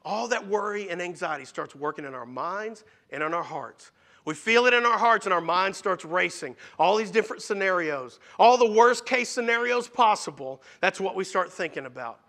All 0.04 0.28
that 0.30 0.48
worry 0.48 0.90
and 0.90 1.02
anxiety 1.02 1.46
starts 1.46 1.76
working 1.76 2.06
in 2.06 2.14
our 2.14 2.26
minds 2.26 2.84
and 3.10 3.22
in 3.22 3.34
our 3.34 3.44
hearts. 3.44 3.92
We 4.26 4.34
feel 4.36 4.66
it 4.66 4.74
in 4.74 4.86
our 4.86 4.98
hearts 4.98 5.26
and 5.26 5.34
our 5.34 5.42
mind 5.42 5.76
starts 5.76 6.06
racing. 6.06 6.56
All 6.78 6.98
these 6.98 7.12
different 7.12 7.42
scenarios, 7.42 8.20
all 8.38 8.58
the 8.58 8.70
worst 8.70 9.06
case 9.06 9.30
scenarios 9.30 9.88
possible, 9.88 10.62
that's 10.82 11.00
what 11.00 11.16
we 11.16 11.24
start 11.24 11.52
thinking 11.52 11.86
about. 11.86 12.20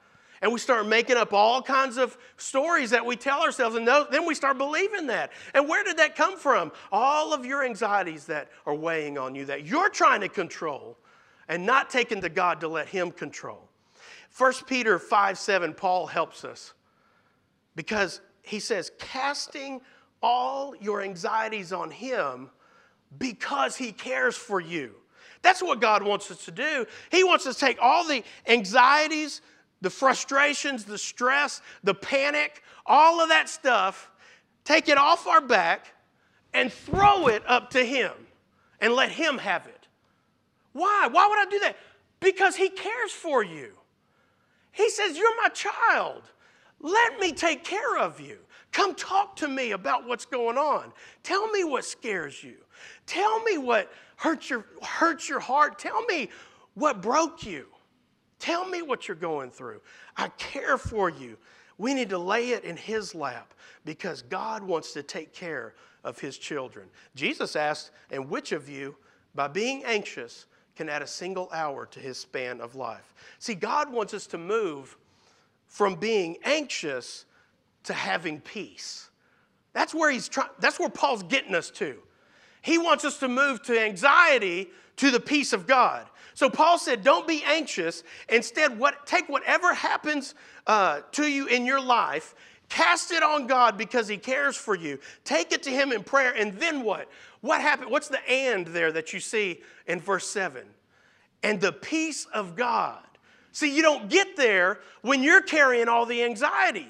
And 0.43 0.53
we 0.53 0.59
start 0.59 0.87
making 0.87 1.17
up 1.17 1.35
all 1.35 1.61
kinds 1.61 1.99
of 1.99 2.17
stories 2.39 2.91
that 2.91 3.05
we 3.05 3.15
tell 3.15 3.43
ourselves, 3.43 3.77
and 3.77 3.87
then 3.87 4.25
we 4.25 4.35
start 4.35 4.57
believing 4.57 5.09
that. 5.09 5.33
And 5.53 5.69
where 5.69 5.85
did 5.85 5.99
that 5.99 6.17
come 6.17 6.39
from? 6.39 6.73
All 6.91 7.35
of 7.35 7.45
your 7.45 7.63
anxieties 7.63 8.25
that 8.27 8.49
are 8.65 8.75
weighing 8.75 9.19
on 9.19 9.35
you 9.35 9.45
that 9.45 9.67
you're 9.67 9.91
trying 9.91 10.23
to 10.23 10.29
control 10.29 10.97
and 11.49 11.67
not 11.67 11.91
taking 11.91 12.23
to 12.23 12.31
God 12.31 12.61
to 12.61 12.69
let 12.69 12.89
Him 12.89 13.11
control. 13.11 13.70
1 14.37 14.53
Peter 14.67 14.99
5 14.99 15.39
7, 15.39 15.75
Paul 15.75 16.07
helps 16.07 16.45
us 16.45 16.73
because 17.77 18.21
he 18.43 18.61
says, 18.61 18.91
casting 18.99 19.81
all 20.23 20.75
your 20.81 21.03
anxieties 21.03 21.73
on 21.73 21.91
him 21.91 22.51
because 23.19 23.77
he 23.77 23.93
cares 23.93 24.37
for 24.37 24.61
you. 24.61 24.95
That's 25.43 25.63
what 25.63 25.81
God 25.81 26.03
wants 26.03 26.31
us 26.31 26.45
to 26.45 26.51
do. 26.51 26.87
He 27.11 27.25
wants 27.25 27.47
us 27.47 27.57
to 27.57 27.67
take 27.67 27.79
all 27.81 28.07
the 28.07 28.23
anxieties, 28.47 29.41
the 29.81 29.91
frustrations, 29.91 30.85
the 30.85 30.99
stress, 30.99 31.63
the 31.83 31.95
panic, 31.95 32.63
all 32.85 33.21
of 33.21 33.31
that 33.31 33.49
stuff, 33.49 34.11
take 34.65 34.89
it 34.89 34.99
off 34.99 35.27
our 35.27 35.41
back 35.41 35.95
and 36.53 36.73
throw 36.73 37.29
it 37.29 37.43
up 37.47 37.71
to 37.71 37.85
Him 37.85 38.13
and 38.81 38.93
let 38.93 39.11
Him 39.11 39.39
have 39.39 39.67
it. 39.67 39.89
Why? 40.73 41.09
Why 41.11 41.27
would 41.27 41.39
I 41.39 41.51
do 41.51 41.59
that? 41.61 41.77
Because 42.21 42.57
He 42.57 42.69
cares 42.69 43.13
for 43.13 43.43
you. 43.43 43.73
He 44.73 44.91
says, 44.91 45.17
You're 45.17 45.37
my 45.43 45.49
child. 45.49 46.23
Let 46.81 47.19
me 47.19 47.33
take 47.33 47.65
care 47.65 47.99
of 47.99 48.21
you. 48.21 48.39
Come 48.73 48.95
talk 48.95 49.37
to 49.37 49.49
me 49.49 49.73
about 49.73 50.07
what's 50.07 50.25
going 50.25 50.57
on. 50.57 50.93
Tell 51.23 51.51
me 51.51 51.65
what 51.65 51.85
scares 51.85 52.43
you. 52.43 52.57
Tell 53.07 53.43
me 53.43 53.59
what 53.59 53.93
hurts 54.17 54.49
your, 54.49 54.65
hurts 54.83 55.29
your 55.29 55.41
heart. 55.41 55.79
Tell 55.79 56.03
me 56.07 56.31
what 56.75 57.03
broke 57.03 57.45
you. 57.45 57.67
Tell 58.39 58.67
me 58.67 58.81
what 58.81 59.07
you're 59.07 59.17
going 59.17 59.51
through. 59.51 59.81
I 60.17 60.29
care 60.39 60.79
for 60.79 61.11
you. 61.11 61.37
We 61.77 61.95
need 61.95 62.11
to 62.11 62.19
lay 62.19 62.51
it 62.51 62.65
in 62.65 62.77
His 62.77 63.15
lap 63.15 63.53
because 63.85 64.23
God 64.23 64.63
wants 64.63 64.93
to 64.95 65.03
take 65.03 65.33
care 65.33 65.75
of 66.05 66.19
His 66.19 66.39
children. 66.39 66.89
Jesus 67.15 67.57
asked, 67.57 67.91
And 68.11 68.31
which 68.31 68.53
of 68.53 68.69
you, 68.69 68.97
by 69.35 69.49
being 69.49 69.85
anxious, 69.85 70.47
can 70.81 70.89
add 70.89 71.03
a 71.03 71.07
single 71.07 71.51
hour 71.53 71.85
to 71.85 72.01
his 72.01 72.17
span 72.17 72.59
of 72.59 72.75
life? 72.75 73.13
See, 73.39 73.55
God 73.55 73.93
wants 73.93 74.15
us 74.15 74.27
to 74.29 74.39
move 74.39 74.97
from 75.67 75.95
being 75.95 76.39
anxious 76.43 77.27
to 77.85 77.93
having 77.93 78.41
peace. 78.41 79.11
That's 79.75 79.95
where 79.95 80.11
he's 80.11 80.27
trying, 80.27 80.49
that's 80.59 80.81
where 80.81 80.89
Paul's 80.89 81.23
getting 81.25 81.55
us 81.55 81.71
to. 81.73 81.99
He 82.63 82.79
wants 82.79 83.05
us 83.05 83.19
to 83.19 83.29
move 83.29 83.63
to 83.65 83.79
anxiety 83.79 84.71
to 84.97 85.11
the 85.11 85.21
peace 85.21 85.53
of 85.53 85.67
God. 85.67 86.07
So 86.33 86.49
Paul 86.49 86.79
said, 86.79 87.05
don't 87.05 87.29
be 87.29 87.43
anxious. 87.45 88.03
Instead, 88.31 88.79
what, 88.79 89.07
take 89.07 89.29
whatever 89.29 89.75
happens 89.75 90.35
uh, 90.67 91.03
to 91.13 91.31
you 91.31 91.47
in 91.47 91.67
your 91.67 91.81
life, 91.81 92.35
cast 92.71 93.11
it 93.11 93.23
on 93.23 93.47
God 93.47 93.77
because 93.77 94.09
he 94.09 94.17
cares 94.17 94.57
for 94.57 94.75
you. 94.75 94.99
Take 95.25 95.53
it 95.53 95.63
to 95.65 95.71
him 95.71 95.93
in 95.93 96.03
prayer. 96.05 96.33
And 96.35 96.55
then 96.55 96.83
what? 96.83 97.11
What 97.41 97.61
happened? 97.61 97.91
What's 97.91 98.09
the 98.09 98.21
and 98.29 98.67
there 98.67 98.93
that 98.93 99.13
you 99.13 99.21
see 99.21 99.63
in 99.87 100.01
verse 100.01 100.27
7? 100.29 100.67
And 101.43 101.61
the 101.61 101.73
peace 101.73 102.27
of 102.33 102.55
God. 102.55 103.03
See, 103.53 103.75
you 103.75 103.83
don't 103.83 104.09
get 104.09 104.37
there 104.37 104.81
when 105.03 105.23
you're 105.23 105.43
carrying 105.43 105.89
all 105.89 106.07
the 106.07 106.23
anxiety. 106.23 106.89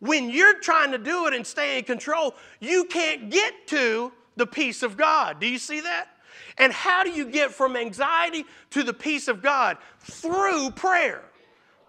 When 0.00 0.30
you're 0.30 0.60
trying 0.60 0.92
to 0.92 0.98
do 0.98 1.26
it 1.26 1.34
and 1.34 1.46
stay 1.46 1.78
in 1.78 1.84
control, 1.84 2.34
you 2.60 2.84
can't 2.84 3.30
get 3.30 3.66
to 3.68 4.12
the 4.36 4.46
peace 4.46 4.82
of 4.82 4.96
God. 4.96 5.40
Do 5.40 5.46
you 5.46 5.58
see 5.58 5.80
that? 5.80 6.08
And 6.56 6.72
how 6.72 7.02
do 7.02 7.10
you 7.10 7.24
get 7.24 7.52
from 7.52 7.76
anxiety 7.76 8.44
to 8.70 8.82
the 8.82 8.92
peace 8.92 9.28
of 9.28 9.42
God? 9.42 9.78
Through 10.00 10.72
prayer. 10.72 11.22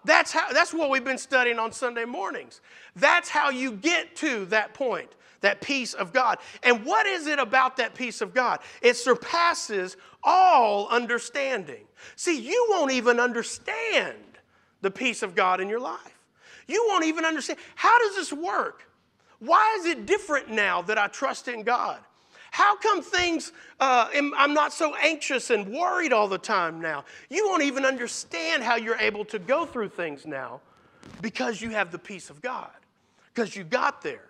That's, 0.05 0.31
how, 0.31 0.51
that's 0.53 0.73
what 0.73 0.89
we've 0.89 1.03
been 1.03 1.17
studying 1.17 1.59
on 1.59 1.71
Sunday 1.71 2.05
mornings. 2.05 2.61
That's 2.95 3.29
how 3.29 3.49
you 3.49 3.73
get 3.73 4.15
to 4.17 4.45
that 4.45 4.73
point, 4.73 5.09
that 5.41 5.61
peace 5.61 5.93
of 5.93 6.13
God. 6.13 6.37
And 6.63 6.85
what 6.85 7.05
is 7.05 7.27
it 7.27 7.39
about 7.39 7.77
that 7.77 7.95
peace 7.95 8.21
of 8.21 8.33
God? 8.33 8.59
It 8.81 8.95
surpasses 8.95 9.97
all 10.23 10.87
understanding. 10.89 11.85
See, 12.15 12.39
you 12.39 12.67
won't 12.69 12.91
even 12.91 13.19
understand 13.19 14.17
the 14.81 14.91
peace 14.91 15.23
of 15.23 15.35
God 15.35 15.61
in 15.61 15.69
your 15.69 15.79
life. 15.79 16.19
You 16.67 16.85
won't 16.89 17.05
even 17.05 17.25
understand. 17.25 17.59
How 17.75 17.97
does 17.99 18.15
this 18.15 18.31
work? 18.31 18.87
Why 19.39 19.77
is 19.79 19.85
it 19.85 20.05
different 20.05 20.49
now 20.49 20.81
that 20.83 20.97
I 20.97 21.07
trust 21.07 21.47
in 21.47 21.63
God? 21.63 21.99
How 22.51 22.75
come 22.77 23.01
things, 23.01 23.53
uh, 23.79 24.09
I'm 24.13 24.53
not 24.53 24.73
so 24.73 24.95
anxious 24.95 25.49
and 25.51 25.71
worried 25.71 26.11
all 26.11 26.27
the 26.27 26.37
time 26.37 26.81
now? 26.81 27.05
You 27.29 27.47
won't 27.47 27.63
even 27.63 27.85
understand 27.85 28.63
how 28.63 28.75
you're 28.75 28.97
able 28.97 29.23
to 29.25 29.39
go 29.39 29.65
through 29.65 29.89
things 29.89 30.25
now 30.25 30.61
because 31.21 31.61
you 31.61 31.69
have 31.69 31.91
the 31.91 31.99
peace 31.99 32.29
of 32.29 32.41
God, 32.41 32.71
because 33.33 33.55
you 33.55 33.63
got 33.63 34.01
there 34.01 34.28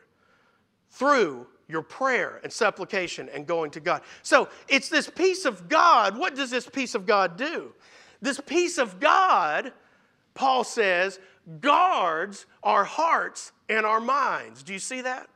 through 0.91 1.47
your 1.67 1.82
prayer 1.82 2.39
and 2.43 2.52
supplication 2.52 3.30
and 3.30 3.45
going 3.45 3.71
to 3.71 3.80
God. 3.80 4.02
So 4.23 4.49
it's 4.67 4.89
this 4.89 5.10
peace 5.10 5.45
of 5.45 5.69
God. 5.69 6.17
What 6.17 6.36
does 6.36 6.49
this 6.49 6.67
peace 6.67 6.95
of 6.95 7.06
God 7.06 7.38
do? 7.38 7.73
This 8.21 8.41
peace 8.45 8.78
of 8.78 8.99
God, 8.99 9.71
Paul 10.34 10.63
says, 10.63 11.19
guards 11.62 12.45
our 12.63 12.84
hearts 12.84 13.52
and 13.69 13.86
our 13.86 14.02
minds. 14.02 14.63
Do 14.63 14.73
you 14.73 14.80
see 14.80 15.02
that? 15.02 15.30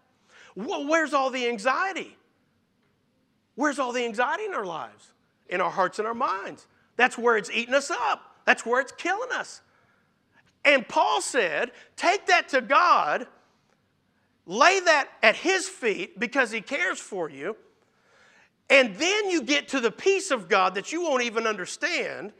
Where's 0.55 1.13
all 1.13 1.29
the 1.29 1.47
anxiety? 1.47 2.17
Where's 3.55 3.79
all 3.79 3.91
the 3.91 4.05
anxiety 4.05 4.45
in 4.45 4.53
our 4.53 4.65
lives? 4.65 5.13
In 5.49 5.61
our 5.61 5.69
hearts 5.69 5.99
and 5.99 6.07
our 6.07 6.13
minds. 6.13 6.67
That's 6.95 7.17
where 7.17 7.37
it's 7.37 7.51
eating 7.51 7.75
us 7.75 7.91
up. 7.91 8.37
That's 8.45 8.65
where 8.65 8.81
it's 8.81 8.91
killing 8.91 9.31
us. 9.31 9.61
And 10.65 10.87
Paul 10.87 11.21
said, 11.21 11.71
take 11.95 12.27
that 12.27 12.49
to 12.49 12.61
God, 12.61 13.27
lay 14.45 14.79
that 14.81 15.09
at 15.21 15.35
His 15.35 15.67
feet 15.67 16.19
because 16.19 16.51
He 16.51 16.61
cares 16.61 16.99
for 16.99 17.29
you, 17.29 17.55
and 18.69 18.95
then 18.95 19.29
you 19.29 19.43
get 19.43 19.69
to 19.69 19.79
the 19.79 19.91
peace 19.91 20.31
of 20.31 20.49
God 20.49 20.75
that 20.75 20.91
you 20.91 21.01
won't 21.01 21.23
even 21.23 21.45
understand, 21.47 22.33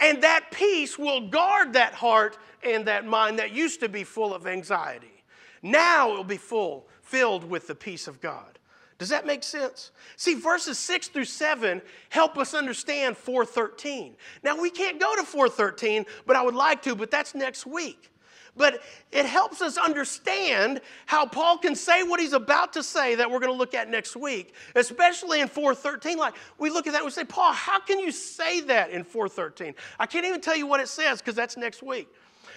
and 0.00 0.22
that 0.22 0.50
peace 0.50 0.98
will 0.98 1.28
guard 1.28 1.74
that 1.74 1.94
heart 1.94 2.38
and 2.62 2.86
that 2.86 3.06
mind 3.06 3.38
that 3.38 3.52
used 3.52 3.80
to 3.80 3.88
be 3.88 4.04
full 4.04 4.34
of 4.34 4.46
anxiety. 4.46 5.24
Now 5.62 6.12
it 6.12 6.16
will 6.16 6.24
be 6.24 6.36
full, 6.36 6.88
filled 7.02 7.44
with 7.44 7.66
the 7.66 7.74
peace 7.74 8.08
of 8.08 8.20
God. 8.20 8.58
Does 9.02 9.08
that 9.08 9.26
make 9.26 9.42
sense? 9.42 9.90
See, 10.16 10.34
verses 10.34 10.78
6 10.78 11.08
through 11.08 11.24
7 11.24 11.82
help 12.08 12.38
us 12.38 12.54
understand 12.54 13.16
413. 13.16 14.14
Now, 14.44 14.60
we 14.60 14.70
can't 14.70 15.00
go 15.00 15.16
to 15.16 15.24
413, 15.24 16.06
but 16.24 16.36
I 16.36 16.42
would 16.42 16.54
like 16.54 16.82
to, 16.82 16.94
but 16.94 17.10
that's 17.10 17.34
next 17.34 17.66
week. 17.66 18.11
But 18.56 18.82
it 19.10 19.24
helps 19.24 19.62
us 19.62 19.78
understand 19.78 20.82
how 21.06 21.24
Paul 21.24 21.56
can 21.56 21.74
say 21.74 22.02
what 22.02 22.20
he's 22.20 22.34
about 22.34 22.74
to 22.74 22.82
say 22.82 23.14
that 23.14 23.30
we're 23.30 23.40
going 23.40 23.52
to 23.52 23.58
look 23.58 23.72
at 23.72 23.88
next 23.88 24.14
week, 24.14 24.54
especially 24.74 25.40
in 25.40 25.48
413. 25.48 26.18
Like, 26.18 26.34
we 26.58 26.68
look 26.68 26.86
at 26.86 26.92
that 26.92 26.98
and 26.98 27.06
we 27.06 27.12
say, 27.12 27.24
Paul, 27.24 27.52
how 27.52 27.80
can 27.80 27.98
you 27.98 28.12
say 28.12 28.60
that 28.62 28.90
in 28.90 29.04
413? 29.04 29.74
I 29.98 30.06
can't 30.06 30.26
even 30.26 30.40
tell 30.40 30.56
you 30.56 30.66
what 30.66 30.80
it 30.80 30.88
says 30.88 31.20
because 31.20 31.34
that's 31.34 31.56
next 31.56 31.82
week. 31.82 32.08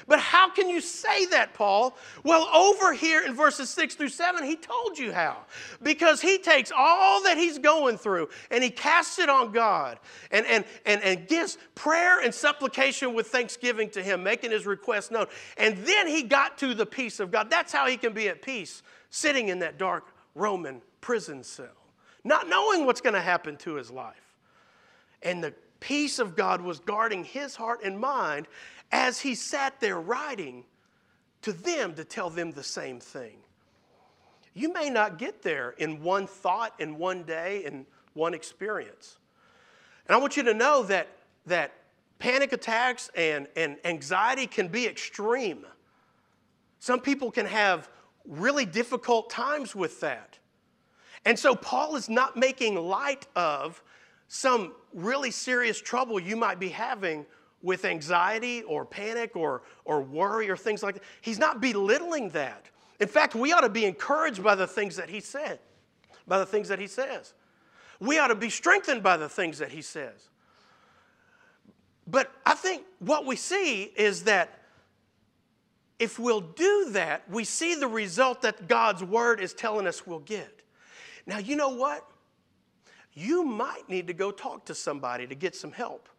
But 0.08 0.20
how 0.20 0.50
can 0.50 0.70
you 0.70 0.82
say 0.82 1.26
that, 1.28 1.56
Paul? 1.56 1.98
Well, 2.24 2.44
over 2.54 2.94
here 2.94 3.24
in 3.26 3.34
verses 3.34 3.72
6 3.72 3.96
through 3.96 4.10
7, 4.10 4.44
he 4.44 4.56
told 4.56 5.00
you 5.00 5.12
how. 5.12 5.38
Because 5.82 6.22
he 6.22 6.38
takes 6.38 6.72
all 6.76 7.24
that 7.24 7.38
he's 7.38 7.58
going 7.58 7.98
through 7.98 8.30
and 8.52 8.64
he 8.64 8.70
casts 8.70 9.18
it 9.18 9.30
on 9.30 9.52
God 9.52 10.00
and, 10.30 10.46
and, 10.46 10.64
and, 10.86 11.02
and 11.02 11.28
gives 11.28 11.58
prayer 11.74 12.22
and 12.22 12.34
supplication 12.34 13.16
with 13.16 13.28
thanksgiving 13.28 13.90
to 13.92 14.04
him, 14.04 14.22
making 14.22 14.52
his 14.52 14.68
request 14.68 15.12
known. 15.12 15.26
And 15.58 15.78
then 15.80 16.08
he 16.08 16.22
got 16.22 16.60
to 16.60 16.76
the 16.76 16.86
peace 16.86 17.20
of 17.20 17.32
God. 17.32 17.50
That's 17.50 17.74
how 17.74 17.88
he 17.88 17.98
can 17.98 18.14
be 18.14 18.28
at 18.30 18.44
peace, 18.44 18.84
sitting 19.10 19.48
in 19.48 19.60
that 19.60 19.80
dark 19.80 20.14
Roman 20.36 20.82
prison 21.02 21.44
cell, 21.44 21.68
not 22.24 22.48
knowing 22.48 22.86
what's 22.86 23.02
going 23.02 23.16
to 23.16 23.22
happen 23.22 23.58
to 23.58 23.74
his 23.76 23.90
life. 23.90 24.36
And 25.24 25.44
the 25.44 25.54
peace 25.80 26.20
of 26.20 26.36
God 26.36 26.62
was 26.62 26.80
guarding 26.80 27.24
his 27.24 27.56
heart 27.56 27.82
and 27.84 28.00
mind 28.00 28.48
as 28.92 29.20
he 29.20 29.36
sat 29.36 29.80
there 29.80 30.00
writing 30.00 30.64
to 31.42 31.54
them 31.54 31.94
to 31.96 32.04
tell 32.04 32.30
them 32.30 32.52
the 32.52 32.64
same 32.64 33.00
thing. 33.00 33.38
You 34.54 34.72
may 34.72 34.90
not 34.90 35.18
get 35.18 35.42
there 35.42 35.72
in 35.78 36.02
one 36.02 36.28
thought, 36.28 36.74
in 36.80 36.98
one 36.98 37.24
day, 37.24 37.64
in 37.66 37.86
one 38.14 38.34
experience. 38.34 39.18
And 40.08 40.16
I 40.16 40.20
want 40.20 40.38
you 40.38 40.44
to 40.44 40.54
know 40.54 40.84
that, 40.84 41.10
that 41.46 41.74
panic 42.20 42.54
attacks 42.54 43.10
and, 43.16 43.48
and 43.56 43.78
anxiety 43.84 44.48
can 44.48 44.70
be 44.70 44.88
extreme. 44.88 45.66
Some 46.80 47.00
people 47.00 47.32
can 47.32 47.46
have 47.46 47.90
really 48.26 48.66
difficult 48.66 49.30
times 49.30 49.76
with 49.76 50.00
that. 50.00 50.40
And 51.26 51.38
so 51.38 51.56
Paul 51.56 51.96
is 51.96 52.08
not 52.08 52.38
making 52.38 52.76
light 52.76 53.28
of 53.36 53.84
some 54.28 54.74
really 54.94 55.32
serious 55.32 55.80
trouble 55.80 56.20
you 56.20 56.36
might 56.36 56.60
be 56.60 56.70
having 56.70 57.26
with 57.62 57.86
anxiety 57.86 58.64
or 58.64 58.86
panic 58.86 59.36
or, 59.36 59.64
or 59.86 60.02
worry 60.02 60.50
or 60.50 60.58
things 60.58 60.84
like 60.84 60.96
that. 60.96 61.04
He's 61.22 61.40
not 61.40 61.62
belittling 61.62 62.30
that. 62.30 62.70
In 63.00 63.08
fact, 63.08 63.36
we 63.36 63.52
ought 63.52 63.62
to 63.62 63.70
be 63.70 63.86
encouraged 63.86 64.44
by 64.44 64.56
the 64.56 64.68
things 64.68 64.96
that 64.98 65.10
he 65.10 65.20
said, 65.20 65.60
by 66.28 66.40
the 66.40 66.46
things 66.46 66.70
that 66.70 66.80
he 66.80 66.88
says. 66.88 67.34
We 68.00 68.20
ought 68.20 68.28
to 68.28 68.36
be 68.36 68.50
strengthened 68.50 69.04
by 69.04 69.18
the 69.18 69.30
things 69.30 69.58
that 69.60 69.72
he 69.72 69.82
says. 69.82 70.30
But 72.08 72.32
I 72.46 72.54
think 72.54 72.84
what 73.00 73.26
we 73.26 73.36
see 73.36 73.84
is 73.84 74.24
that 74.24 74.62
if 75.98 76.20
we'll 76.20 76.42
do 76.42 76.90
that, 76.92 77.24
we 77.30 77.46
see 77.46 77.74
the 77.76 77.88
result 77.88 78.42
that 78.42 78.68
God's 78.68 79.04
word 79.04 79.40
is 79.40 79.54
telling 79.54 79.88
us 79.88 80.06
we'll 80.06 80.20
get. 80.20 80.62
Now, 81.26 81.40
you 81.40 81.56
know 81.56 81.70
what? 81.70 82.06
You 83.16 83.44
might 83.44 83.90
need 83.90 84.08
to 84.08 84.14
go 84.14 84.32
talk 84.32 84.66
to 84.66 84.76
somebody 84.76 85.26
to 85.26 85.36
get 85.36 85.56
some 85.56 85.72
help 85.72 86.10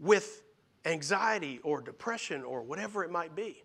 with 0.00 0.42
anxiety 0.84 1.60
or 1.62 1.80
depression 1.80 2.42
or 2.42 2.62
whatever 2.62 3.04
it 3.04 3.10
might 3.10 3.36
be. 3.36 3.62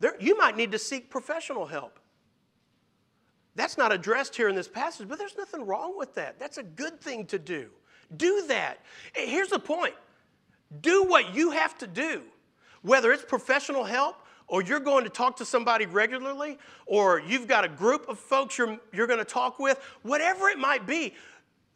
There, 0.00 0.14
you 0.20 0.36
might 0.36 0.56
need 0.56 0.72
to 0.72 0.78
seek 0.78 1.08
professional 1.08 1.66
help. 1.66 1.98
That's 3.54 3.78
not 3.78 3.92
addressed 3.92 4.36
here 4.36 4.48
in 4.48 4.54
this 4.54 4.68
passage, 4.68 5.08
but 5.08 5.18
there's 5.18 5.36
nothing 5.36 5.66
wrong 5.66 5.96
with 5.96 6.14
that. 6.14 6.38
That's 6.38 6.58
a 6.58 6.62
good 6.62 7.00
thing 7.00 7.26
to 7.26 7.38
do. 7.38 7.70
Do 8.16 8.44
that. 8.48 8.78
Here's 9.14 9.48
the 9.48 9.58
point 9.58 9.94
do 10.80 11.04
what 11.04 11.34
you 11.34 11.52
have 11.52 11.78
to 11.78 11.86
do, 11.86 12.22
whether 12.82 13.12
it's 13.12 13.24
professional 13.24 13.84
help 13.84 14.16
or 14.48 14.62
you're 14.62 14.80
going 14.80 15.04
to 15.04 15.10
talk 15.10 15.36
to 15.36 15.44
somebody 15.44 15.86
regularly, 15.86 16.58
or 16.86 17.20
you've 17.20 17.46
got 17.46 17.64
a 17.64 17.68
group 17.68 18.08
of 18.08 18.18
folks 18.18 18.56
you're, 18.56 18.78
you're 18.92 19.06
going 19.06 19.18
to 19.18 19.24
talk 19.24 19.58
with, 19.58 19.78
whatever 20.02 20.48
it 20.48 20.58
might 20.58 20.86
be, 20.86 21.14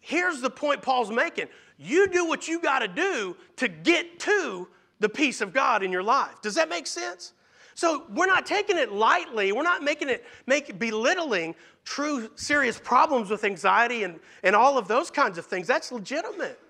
here's 0.02 0.42
the 0.42 0.50
point 0.50 0.82
Paul's 0.82 1.10
making. 1.10 1.46
You 1.78 2.08
do 2.08 2.26
what 2.26 2.46
you 2.46 2.60
got 2.60 2.80
to 2.80 2.88
do 2.88 3.36
to 3.56 3.68
get 3.68 4.20
to 4.20 4.68
the 5.00 5.08
peace 5.08 5.40
of 5.40 5.54
God 5.54 5.82
in 5.82 5.90
your 5.90 6.02
life. 6.02 6.42
Does 6.42 6.56
that 6.56 6.68
make 6.68 6.86
sense? 6.86 7.32
So 7.74 8.04
we're 8.10 8.26
not 8.26 8.44
taking 8.44 8.76
it 8.76 8.92
lightly. 8.92 9.52
We're 9.52 9.62
not 9.62 9.82
making 9.82 10.10
it 10.10 10.24
make 10.46 10.78
belittling 10.78 11.54
true 11.84 12.30
serious 12.36 12.78
problems 12.78 13.30
with 13.30 13.44
anxiety 13.44 14.02
and, 14.04 14.20
and 14.42 14.54
all 14.54 14.76
of 14.76 14.86
those 14.86 15.10
kinds 15.10 15.38
of 15.38 15.46
things. 15.46 15.66
That's 15.66 15.90
legitimate. 15.90 16.60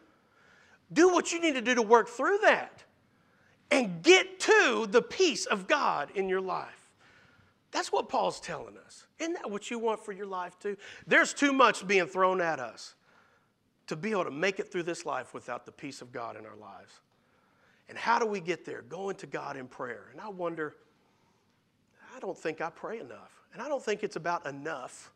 Do 0.93 1.09
what 1.09 1.33
you 1.33 1.41
need 1.41 1.55
to 1.55 1.63
do 1.63 1.75
to 1.75 1.83
work 1.83 2.09
through 2.09 2.39
that 2.43 2.85
and 3.71 4.03
get 4.03 4.39
to 4.41 4.87
the 4.89 5.03
peace 5.03 5.47
of 5.47 5.67
God 5.67 6.11
in 6.15 6.29
your 6.29 6.41
life. 6.41 6.91
That's 7.73 7.91
what 7.91 8.09
Paul's 8.09 8.39
telling 8.39 8.77
us. 8.87 9.07
Isn't 9.19 9.33
that 9.35 9.51
what 9.51 9.71
you 9.71 9.79
want 9.79 10.05
for 10.05 10.13
your 10.13 10.27
life 10.27 10.59
too? 10.61 10.77
There's 11.07 11.33
too 11.33 11.53
much 11.53 11.87
being 11.87 12.07
thrown 12.07 12.41
at 12.41 12.61
us 12.61 12.95
to 13.93 13.97
be 13.97 14.13
able 14.13 14.25
to 14.25 14.31
make 14.31 14.59
it 14.59 14.73
through 14.73 14.85
this 14.85 15.05
life 15.05 15.35
without 15.35 15.67
the 15.67 15.71
peace 15.71 16.01
of 16.01 16.13
God 16.13 16.39
in 16.39 16.47
our 16.47 16.57
lives. 16.57 17.01
And 17.91 17.99
how 17.99 18.19
do 18.19 18.25
we 18.25 18.41
get 18.41 18.65
there? 18.65 18.81
Going 18.81 19.17
to 19.17 19.27
God 19.27 19.55
in 19.55 19.69
prayer. 19.69 20.07
And 20.13 20.19
I 20.19 20.31
wonder, 20.31 20.75
I 22.17 22.19
don't 22.19 22.37
think 22.37 22.63
I 22.63 22.71
pray 22.71 23.01
enough. 23.01 23.43
And 23.53 23.61
I 23.61 23.69
don't 23.69 23.85
think 23.85 24.03
it's 24.03 24.17
about 24.17 24.47
enough, 24.47 25.13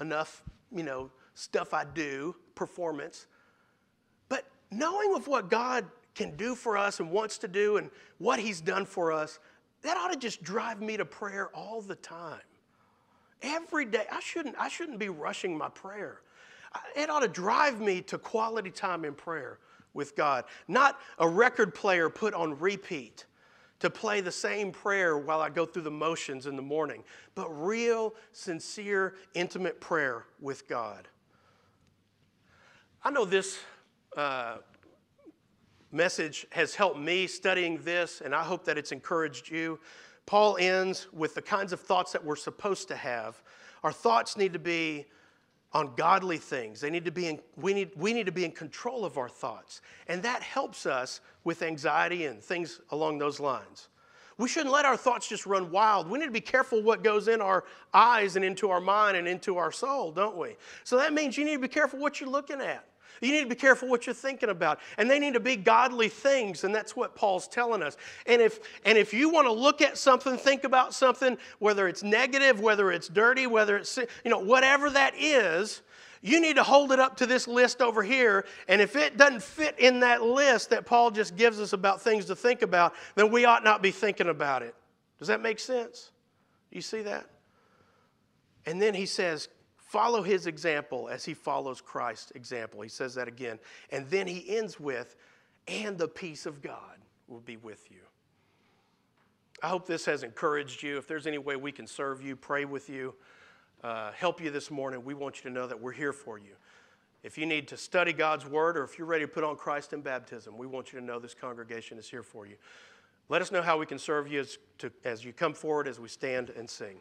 enough, 0.00 0.42
you 0.74 0.82
know, 0.82 1.10
stuff 1.34 1.74
I 1.74 1.84
do, 1.84 2.34
performance. 2.54 3.26
But 4.30 4.46
knowing 4.70 5.14
of 5.14 5.26
what 5.26 5.50
God 5.50 5.84
can 6.14 6.34
do 6.34 6.54
for 6.54 6.78
us 6.78 7.00
and 7.00 7.10
wants 7.10 7.36
to 7.38 7.48
do 7.48 7.76
and 7.76 7.90
what 8.16 8.38
He's 8.38 8.62
done 8.62 8.86
for 8.86 9.12
us, 9.12 9.38
that 9.82 9.98
ought 9.98 10.12
to 10.14 10.18
just 10.18 10.42
drive 10.42 10.80
me 10.80 10.96
to 10.96 11.04
prayer 11.04 11.50
all 11.54 11.82
the 11.82 11.96
time. 11.96 12.40
Every 13.42 13.84
day. 13.84 14.06
I 14.10 14.20
shouldn't, 14.20 14.56
I 14.58 14.68
shouldn't 14.68 14.98
be 14.98 15.10
rushing 15.10 15.58
my 15.58 15.68
prayer. 15.68 16.22
It 16.96 17.10
ought 17.10 17.20
to 17.20 17.28
drive 17.28 17.80
me 17.80 18.00
to 18.02 18.18
quality 18.18 18.70
time 18.70 19.04
in 19.04 19.14
prayer 19.14 19.58
with 19.92 20.16
God, 20.16 20.44
not 20.66 20.98
a 21.18 21.28
record 21.28 21.74
player 21.74 22.10
put 22.10 22.34
on 22.34 22.58
repeat 22.58 23.26
to 23.80 23.90
play 23.90 24.20
the 24.20 24.32
same 24.32 24.72
prayer 24.72 25.18
while 25.18 25.40
I 25.40 25.50
go 25.50 25.66
through 25.66 25.82
the 25.82 25.90
motions 25.90 26.46
in 26.46 26.56
the 26.56 26.62
morning, 26.62 27.04
but 27.34 27.48
real, 27.50 28.14
sincere, 28.32 29.14
intimate 29.34 29.80
prayer 29.80 30.24
with 30.40 30.68
God. 30.68 31.08
I 33.02 33.10
know 33.10 33.24
this 33.24 33.58
uh, 34.16 34.56
message 35.92 36.46
has 36.50 36.74
helped 36.74 36.98
me 36.98 37.26
studying 37.26 37.78
this, 37.82 38.20
and 38.20 38.34
I 38.34 38.42
hope 38.42 38.64
that 38.64 38.78
it's 38.78 38.90
encouraged 38.90 39.50
you. 39.50 39.78
Paul 40.26 40.56
ends 40.58 41.06
with 41.12 41.34
the 41.34 41.42
kinds 41.42 41.72
of 41.72 41.80
thoughts 41.80 42.12
that 42.12 42.24
we're 42.24 42.36
supposed 42.36 42.88
to 42.88 42.96
have. 42.96 43.42
Our 43.82 43.92
thoughts 43.92 44.36
need 44.36 44.54
to 44.54 44.58
be 44.58 45.04
on 45.74 45.92
godly 45.96 46.38
things. 46.38 46.80
They 46.80 46.88
need 46.88 47.04
to 47.04 47.10
be 47.10 47.26
in, 47.26 47.40
we, 47.56 47.74
need, 47.74 47.90
we 47.96 48.12
need 48.12 48.26
to 48.26 48.32
be 48.32 48.44
in 48.44 48.52
control 48.52 49.04
of 49.04 49.18
our 49.18 49.28
thoughts. 49.28 49.80
And 50.08 50.22
that 50.22 50.42
helps 50.42 50.86
us 50.86 51.20
with 51.42 51.62
anxiety 51.62 52.26
and 52.26 52.42
things 52.42 52.80
along 52.90 53.18
those 53.18 53.40
lines. 53.40 53.88
We 54.38 54.48
shouldn't 54.48 54.72
let 54.72 54.84
our 54.84 54.96
thoughts 54.96 55.28
just 55.28 55.46
run 55.46 55.70
wild. 55.70 56.08
We 56.08 56.18
need 56.18 56.26
to 56.26 56.30
be 56.30 56.40
careful 56.40 56.82
what 56.82 57.04
goes 57.04 57.28
in 57.28 57.40
our 57.40 57.64
eyes 57.92 58.36
and 58.36 58.44
into 58.44 58.70
our 58.70 58.80
mind 58.80 59.16
and 59.16 59.28
into 59.28 59.56
our 59.58 59.70
soul, 59.70 60.10
don't 60.10 60.36
we? 60.36 60.56
So 60.84 60.96
that 60.96 61.12
means 61.12 61.36
you 61.36 61.44
need 61.44 61.54
to 61.54 61.60
be 61.60 61.68
careful 61.68 62.00
what 62.00 62.20
you're 62.20 62.30
looking 62.30 62.60
at. 62.60 62.84
You 63.20 63.32
need 63.32 63.42
to 63.42 63.48
be 63.48 63.54
careful 63.54 63.88
what 63.88 64.06
you're 64.06 64.14
thinking 64.14 64.48
about. 64.48 64.80
And 64.98 65.10
they 65.10 65.18
need 65.18 65.34
to 65.34 65.40
be 65.40 65.56
godly 65.56 66.08
things, 66.08 66.64
and 66.64 66.74
that's 66.74 66.96
what 66.96 67.14
Paul's 67.14 67.48
telling 67.48 67.82
us. 67.82 67.96
And 68.26 68.40
if, 68.42 68.60
and 68.84 68.98
if 68.98 69.14
you 69.14 69.30
want 69.30 69.46
to 69.46 69.52
look 69.52 69.80
at 69.80 69.96
something, 69.98 70.36
think 70.36 70.64
about 70.64 70.94
something, 70.94 71.38
whether 71.58 71.88
it's 71.88 72.02
negative, 72.02 72.60
whether 72.60 72.90
it's 72.92 73.08
dirty, 73.08 73.46
whether 73.46 73.76
it's, 73.76 73.96
you 73.96 74.30
know, 74.30 74.38
whatever 74.38 74.90
that 74.90 75.14
is, 75.16 75.82
you 76.22 76.40
need 76.40 76.56
to 76.56 76.62
hold 76.62 76.90
it 76.90 76.98
up 76.98 77.18
to 77.18 77.26
this 77.26 77.46
list 77.46 77.82
over 77.82 78.02
here. 78.02 78.46
And 78.66 78.80
if 78.80 78.96
it 78.96 79.18
doesn't 79.18 79.42
fit 79.42 79.78
in 79.78 80.00
that 80.00 80.22
list 80.22 80.70
that 80.70 80.86
Paul 80.86 81.10
just 81.10 81.36
gives 81.36 81.60
us 81.60 81.74
about 81.74 82.00
things 82.00 82.24
to 82.26 82.34
think 82.34 82.62
about, 82.62 82.94
then 83.14 83.30
we 83.30 83.44
ought 83.44 83.62
not 83.62 83.82
be 83.82 83.90
thinking 83.90 84.28
about 84.28 84.62
it. 84.62 84.74
Does 85.18 85.28
that 85.28 85.42
make 85.42 85.58
sense? 85.58 86.10
You 86.70 86.80
see 86.80 87.02
that? 87.02 87.26
And 88.64 88.80
then 88.80 88.94
he 88.94 89.04
says, 89.04 89.48
Follow 89.94 90.24
his 90.24 90.48
example 90.48 91.08
as 91.08 91.24
he 91.24 91.34
follows 91.34 91.80
Christ's 91.80 92.32
example. 92.32 92.80
He 92.80 92.88
says 92.88 93.14
that 93.14 93.28
again. 93.28 93.60
And 93.90 94.10
then 94.10 94.26
he 94.26 94.56
ends 94.56 94.80
with, 94.80 95.14
and 95.68 95.96
the 95.96 96.08
peace 96.08 96.46
of 96.46 96.60
God 96.60 96.98
will 97.28 97.38
be 97.38 97.58
with 97.58 97.88
you. 97.92 98.00
I 99.62 99.68
hope 99.68 99.86
this 99.86 100.04
has 100.06 100.24
encouraged 100.24 100.82
you. 100.82 100.98
If 100.98 101.06
there's 101.06 101.28
any 101.28 101.38
way 101.38 101.54
we 101.54 101.70
can 101.70 101.86
serve 101.86 102.20
you, 102.20 102.34
pray 102.34 102.64
with 102.64 102.90
you, 102.90 103.14
uh, 103.84 104.10
help 104.10 104.40
you 104.40 104.50
this 104.50 104.68
morning, 104.68 105.04
we 105.04 105.14
want 105.14 105.36
you 105.36 105.48
to 105.48 105.54
know 105.54 105.68
that 105.68 105.80
we're 105.80 105.92
here 105.92 106.12
for 106.12 106.38
you. 106.38 106.56
If 107.22 107.38
you 107.38 107.46
need 107.46 107.68
to 107.68 107.76
study 107.76 108.12
God's 108.12 108.46
word 108.46 108.76
or 108.76 108.82
if 108.82 108.98
you're 108.98 109.06
ready 109.06 109.22
to 109.22 109.30
put 109.30 109.44
on 109.44 109.54
Christ 109.54 109.92
in 109.92 110.00
baptism, 110.00 110.58
we 110.58 110.66
want 110.66 110.92
you 110.92 110.98
to 110.98 111.04
know 111.04 111.20
this 111.20 111.34
congregation 111.34 111.98
is 111.98 112.10
here 112.10 112.24
for 112.24 112.48
you. 112.48 112.56
Let 113.28 113.42
us 113.42 113.52
know 113.52 113.62
how 113.62 113.78
we 113.78 113.86
can 113.86 114.00
serve 114.00 114.26
you 114.26 114.40
as, 114.40 114.58
to, 114.78 114.90
as 115.04 115.24
you 115.24 115.32
come 115.32 115.54
forward 115.54 115.86
as 115.86 116.00
we 116.00 116.08
stand 116.08 116.50
and 116.50 116.68
sing. 116.68 117.00